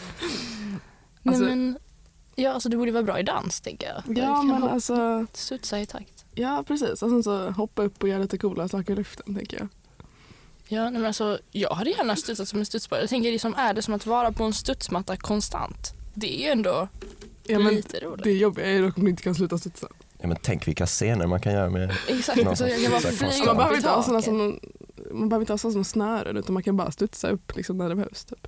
Alltså- 1.27 1.43
nej 1.45 1.57
men, 1.57 1.79
ja, 2.35 2.53
alltså 2.53 2.69
det 2.69 2.77
borde 2.77 2.93
vara 2.93 3.03
bra 3.03 3.21
i 3.21 3.23
dans 3.23 3.61
tänker 3.61 3.87
jag. 3.87 4.19
Ja 4.19 4.43
men 4.43 4.63
hoppa- 4.63 4.73
alltså, 4.73 5.27
Studsa 5.33 5.81
i 5.81 5.87
takt. 5.87 6.25
ja 6.35 6.65
precis. 6.67 6.91
Och 6.91 7.11
sen 7.11 7.23
så 7.23 7.51
hoppa 7.51 7.83
upp 7.83 8.03
och 8.03 8.09
göra 8.09 8.19
lite 8.23 8.39
coola 8.39 8.69
saker 8.69 8.93
i 8.93 8.97
luften 8.97 9.35
tänker 9.35 9.59
jag. 9.59 9.69
Ja, 10.69 10.91
men 10.91 11.07
alltså, 11.07 11.39
jag 11.51 11.75
hade 11.75 11.91
gärna 11.91 12.17
studsat 12.17 12.49
som 12.49 12.59
en 12.59 12.67
studsboll. 12.67 12.99
Jag 13.01 13.09
tänker 13.09 13.31
liksom, 13.33 13.55
är 13.55 13.75
det 13.75 13.83
som 13.83 13.95
att 13.95 14.07
vara 14.07 14.33
på 14.33 14.45
en 14.45 14.53
studsmatta 14.53 15.17
konstant? 15.17 15.93
Det 16.15 16.37
är 16.37 16.41
ju 16.47 16.49
ändå 16.53 16.89
Ja, 17.47 17.59
men 17.59 17.75
lite 17.75 18.01
roligt. 18.01 18.25
det 18.25 18.33
jobbiga 18.33 18.67
är 18.67 18.83
dock 18.83 18.99
om 18.99 19.05
du 19.05 19.11
inte 19.11 19.23
kan 19.23 19.35
sluta 19.35 19.59
studsa. 19.59 19.89
Ja, 20.19 20.29
men 20.29 20.37
tänk 20.43 20.69
vilka 20.69 20.87
scener 20.87 21.27
man 21.27 21.41
kan 21.41 21.53
göra 21.53 21.71
med 21.71 21.93
Exakt, 22.09 22.59
så 22.59 22.69
jag 22.69 22.83
kan 22.83 22.91
bara 22.91 23.01
flyga. 23.01 23.45
Man 23.47 23.57
behöver 23.57 23.77
inte 23.77 23.89
ha 23.89 24.03
sådana 24.03 24.23
taket. 24.23 24.25
som 24.25 24.61
man 25.19 25.29
behöver 25.29 25.43
inte 25.43 25.53
ha 25.53 25.59
sådana 25.59 25.73
som 25.73 25.85
snören 25.85 26.37
utan 26.37 26.55
man 26.55 26.63
kan 26.63 26.77
bara 26.77 26.91
studsa 26.91 27.29
upp 27.31 27.57
liksom 27.57 27.79
när 27.79 27.89
det 27.89 27.95
behövs. 27.95 28.25
Typ. 28.25 28.39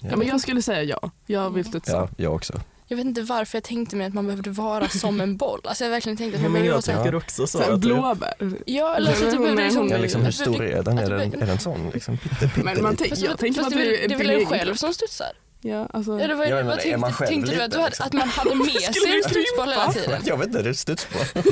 Ja, 0.00 0.08
Ja, 0.10 0.16
men 0.16 0.28
jag 0.28 0.40
skulle 0.40 0.62
säga 0.62 0.82
ja. 0.82 1.10
Jag 1.26 1.50
vill 1.50 1.64
studsa. 1.64 1.92
ja, 1.92 2.08
jag 2.16 2.34
också. 2.34 2.60
Jag 2.86 2.96
vet 2.96 3.06
inte 3.06 3.22
varför 3.22 3.56
jag 3.56 3.64
tänkte 3.64 3.96
mig 3.96 4.06
att 4.06 4.14
man 4.14 4.26
behövde 4.26 4.50
vara 4.50 4.88
som 4.88 5.20
en 5.20 5.36
boll. 5.36 5.60
Alltså 5.64 5.84
jag 5.84 5.90
verkligen 5.90 6.16
tänkte 6.16 6.36
att 6.36 6.42
man 6.42 6.52
behövde 6.52 6.72
vara 6.72 6.82
så 6.82 6.92
här, 6.92 7.14
också 7.14 7.46
så 7.46 7.58
Så 7.58 7.64
här, 7.64 7.76
blåbär. 7.76 8.34
Ja, 8.66 8.94
eller 8.96 9.10
Ja, 9.20 9.26
att 9.26 9.30
du 9.32 9.38
behövde 9.38 9.64
liksom... 9.64 9.88
Ja, 9.88 9.98
liksom, 9.98 10.22
hur 10.24 10.30
stor 10.30 10.64
är 10.64 10.82
den? 10.82 10.98
Är 10.98 11.10
den, 11.10 11.42
är 11.42 11.46
den 11.46 11.58
sån? 11.58 11.90
Liksom, 11.94 12.18
pitte, 12.18 12.48
pitte, 12.48 12.62
Men 12.64 12.82
man 12.82 12.96
tänker, 12.96 13.24
jag 13.24 13.38
tänker 13.38 13.60
att 13.60 13.70
det, 13.70 13.76
är 13.76 13.78
väl- 13.78 14.08
det 14.08 14.14
är 14.14 14.18
väl 14.18 14.26
din 14.28 14.40
en 14.40 14.46
själv 14.46 14.74
som 14.74 14.94
studsar? 14.94 15.32
Ja, 15.66 15.86
alltså, 15.92 16.18
Eller 16.18 16.34
vad, 16.34 16.48
Ja, 16.48 16.54
men 16.56 16.66
vad 16.66 16.78
är 16.78 16.80
tänkte, 16.82 16.98
man 16.98 17.12
själv 17.12 17.28
tänkte 17.28 17.50
du 17.50 17.56
liten, 17.56 17.64
att, 17.64 17.70
du 17.72 17.78
hade, 17.78 17.88
liksom? 17.88 18.06
att 18.06 18.12
man 18.12 18.28
hade 18.28 18.54
med 18.54 18.66
sig 18.94 19.16
en 19.16 19.30
studsboll 19.30 19.68
hela 19.68 19.92
tiden? 19.92 20.22
Jag 20.24 20.36
vet 20.36 20.46
inte, 20.46 20.62
det 20.62 20.68
är 20.68 20.72
studsboll. 20.72 21.22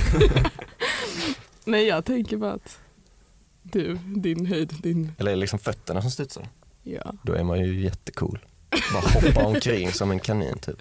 nej 1.65 1.87
jag 1.87 2.05
tänker 2.05 2.37
bara 2.37 2.53
att 2.53 2.79
du, 3.63 3.99
din 4.17 4.47
höjd, 4.47 4.75
din, 4.83 5.13
Eller 5.19 5.31
är 5.31 5.35
det 5.35 5.41
liksom 5.41 5.59
fötterna 5.59 6.03
som 6.03 6.11
studsar? 6.11 6.49
ja. 6.83 7.13
Då 7.23 7.33
är 7.33 7.45
man 7.45 7.61
ju 7.61 7.81
jättecool. 7.81 8.39
Bara 8.93 9.03
hoppa 9.21 9.45
omkring 9.47 9.93
som 9.93 10.11
en 10.11 10.21
kanin 10.21 10.59
typ. 10.59 10.77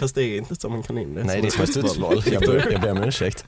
fast 0.00 0.14
det 0.14 0.22
är 0.22 0.36
inte 0.38 0.56
som 0.56 0.74
en 0.74 0.82
kanin. 0.82 1.20
Nej, 1.24 1.40
det 1.42 1.48
är 1.48 1.50
som 1.50 1.60
en 1.60 1.66
studsboll. 1.66 2.22
Jag 2.32 2.42
ber, 2.42 2.72
jag 2.72 2.80
ber 2.80 2.90
om 2.90 3.02
ursäkt. 3.02 3.44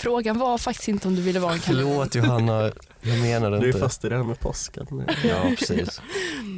Frågan 0.00 0.38
var 0.38 0.58
faktiskt 0.58 0.88
inte 0.88 1.08
om 1.08 1.14
du 1.16 1.22
ville 1.22 1.40
vara 1.40 1.52
en 1.52 1.58
kanin. 1.60 1.82
Förlåt 1.86 2.14
Johanna, 2.14 2.72
jag 3.00 3.18
menade 3.18 3.58
Du 3.58 3.62
är 3.62 3.66
inte. 3.66 3.78
fast 3.78 4.04
i 4.04 4.08
det 4.08 4.16
här 4.16 4.24
med 4.24 4.40
påsken. 4.40 4.86
Ja, 5.24 5.52
precis. 5.58 6.00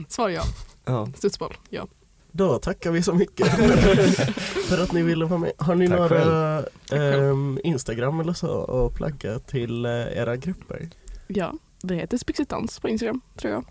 Svar 0.08 0.28
ja. 0.28 0.42
Ja. 0.84 1.08
Studsboll, 1.16 1.54
ja. 1.70 1.86
Då 2.32 2.58
tackar 2.58 2.90
vi 2.90 3.02
så 3.02 3.14
mycket 3.14 3.46
för 4.68 4.82
att 4.82 4.92
ni 4.92 5.02
ville 5.02 5.24
vara 5.24 5.40
med. 5.40 5.52
Har 5.56 5.74
ni 5.74 5.88
Tack 5.88 5.98
några 5.98 6.64
ehm, 6.92 7.58
Instagram 7.64 8.20
eller 8.20 8.32
så 8.32 8.64
att 8.86 8.94
plugga 8.94 9.38
till 9.38 9.84
eh, 9.84 9.92
era 9.92 10.36
grupper? 10.36 10.88
Ja, 11.26 11.52
det 11.82 11.94
heter 11.94 12.18
Spixigt 12.18 12.50
Dans 12.50 12.80
på 12.80 12.88
Instagram 12.88 13.20
tror 13.36 13.52
jag. 13.52 13.64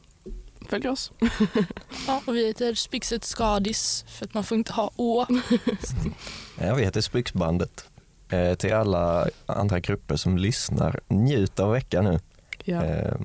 Följ 0.70 0.90
oss. 0.90 1.12
Ja, 2.08 2.22
och 2.26 2.36
vi 2.36 2.48
heter 2.48 2.74
Spixet 2.74 3.24
Skadis 3.24 4.06
för 4.08 4.26
att 4.26 4.34
man 4.34 4.44
får 4.44 4.58
inte 4.58 4.74
ha 4.74 4.92
å. 4.96 5.26
Ja, 6.62 6.76
vi 6.76 6.84
heter 6.84 7.02
Spyxbandet. 7.02 7.86
Eh, 8.30 8.56
till 8.56 8.74
alla 8.74 9.28
andra 9.46 9.80
grupper 9.80 10.16
som 10.16 10.38
lyssnar, 10.38 11.00
njut 11.08 11.60
av 11.60 11.72
veckan 11.72 12.04
nu. 12.06 12.20
Ja. 12.64 12.84
Eh, 12.84 13.16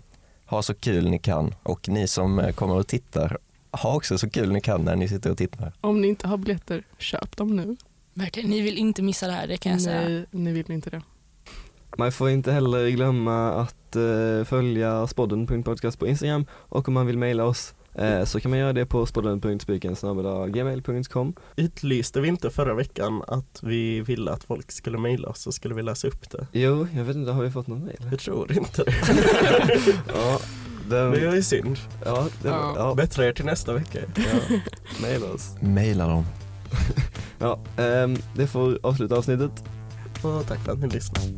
ha 0.47 0.63
så 0.63 0.75
kul 0.75 1.11
ni 1.11 1.19
kan 1.19 1.55
och 1.63 1.89
ni 1.89 2.07
som 2.07 2.39
eh, 2.39 2.53
kommer 2.55 2.75
och 2.75 2.87
tittar, 2.87 3.39
ha 3.83 3.97
också 3.97 4.19
så 4.19 4.31
kul 4.31 4.53
ni 4.53 4.61
kan 4.61 4.83
när 4.83 4.97
ni 4.97 5.09
sitter 5.09 5.31
och 5.31 5.39
tittar. 5.39 5.73
Om 5.81 6.01
ni 6.01 6.09
inte 6.09 6.29
har 6.29 6.37
biljetter, 6.37 6.83
köp 6.99 7.37
dem 7.37 7.57
nu. 7.57 7.77
Verkligen, 8.15 8.51
ni 8.51 8.61
vill 8.61 8.79
inte 8.79 9.03
missa 9.03 9.27
det 9.27 9.33
här, 9.33 9.47
det 9.47 9.57
kan 9.57 9.73
jag 9.73 9.83
säga. 9.83 10.09
Nej, 10.09 10.25
ni 10.31 10.53
vill 10.53 10.71
inte 10.71 10.91
det. 10.91 11.03
Man 11.99 12.13
får 12.13 12.31
inte 12.31 12.53
heller 12.53 12.89
glömma 12.89 13.53
att 13.53 13.97
eh, 13.97 14.45
följa 14.45 15.07
spodden.podcast 15.07 15.99
på 15.99 16.07
Instagram 16.07 16.47
och 16.51 16.89
om 16.89 16.95
man 16.95 17.07
vill 17.07 17.19
mejla 17.19 17.45
oss 17.45 17.75
eh, 17.95 18.25
så 18.25 18.41
kan 18.41 18.51
man 18.51 18.61
göra 18.61 18.73
det 18.73 18.87
på 18.87 19.07
spodden.spiken.gmail.com 19.07 21.35
Utlyste 21.57 22.21
vi 22.21 22.29
inte 22.29 22.51
förra 22.51 22.75
veckan 22.75 23.23
att 23.29 23.61
vi 23.63 24.01
ville 24.01 24.31
att 24.31 24.45
folk 24.45 24.73
skulle 24.73 24.99
mejla 24.99 25.29
oss 25.29 25.41
så 25.41 25.53
skulle 25.53 25.75
vi 25.75 25.83
läsa 25.83 26.09
upp 26.09 26.31
det? 26.31 26.47
Jo, 26.53 26.87
jag 26.97 27.05
vet 27.05 27.17
inte, 27.17 27.33
har 27.33 27.43
vi 27.43 27.51
fått 27.51 27.67
någon 27.67 27.85
mejl? 27.85 28.09
Jag 28.11 28.21
tror 28.21 28.53
inte 28.53 28.85
det. 28.85 28.95
Ja, 30.15 30.41
Det 30.89 30.97
den, 30.97 31.13
är 31.15 31.35
ju 31.35 31.43
synd. 31.43 31.79
ja, 32.05 32.27
det, 32.43 32.49
Ja. 32.49 32.75
ja, 32.77 32.95
Bättre 32.95 33.27
er 33.29 33.33
till 33.33 33.45
nästa 33.45 33.73
vecka. 33.73 33.99
ja, 34.17 34.57
mejla 35.03 35.27
oss. 35.27 35.51
Maila 35.61 36.07
dem. 36.09 36.27
Ja, 37.39 37.59
ehm, 37.77 38.17
det 38.37 38.47
får 38.47 38.79
avsluta 38.83 39.17
avsnittet. 39.17 39.51
Och 40.23 40.47
tack 40.47 40.59
för 40.65 40.73
att 40.73 40.79
ni 40.79 40.89
lyssnade. 40.89 41.29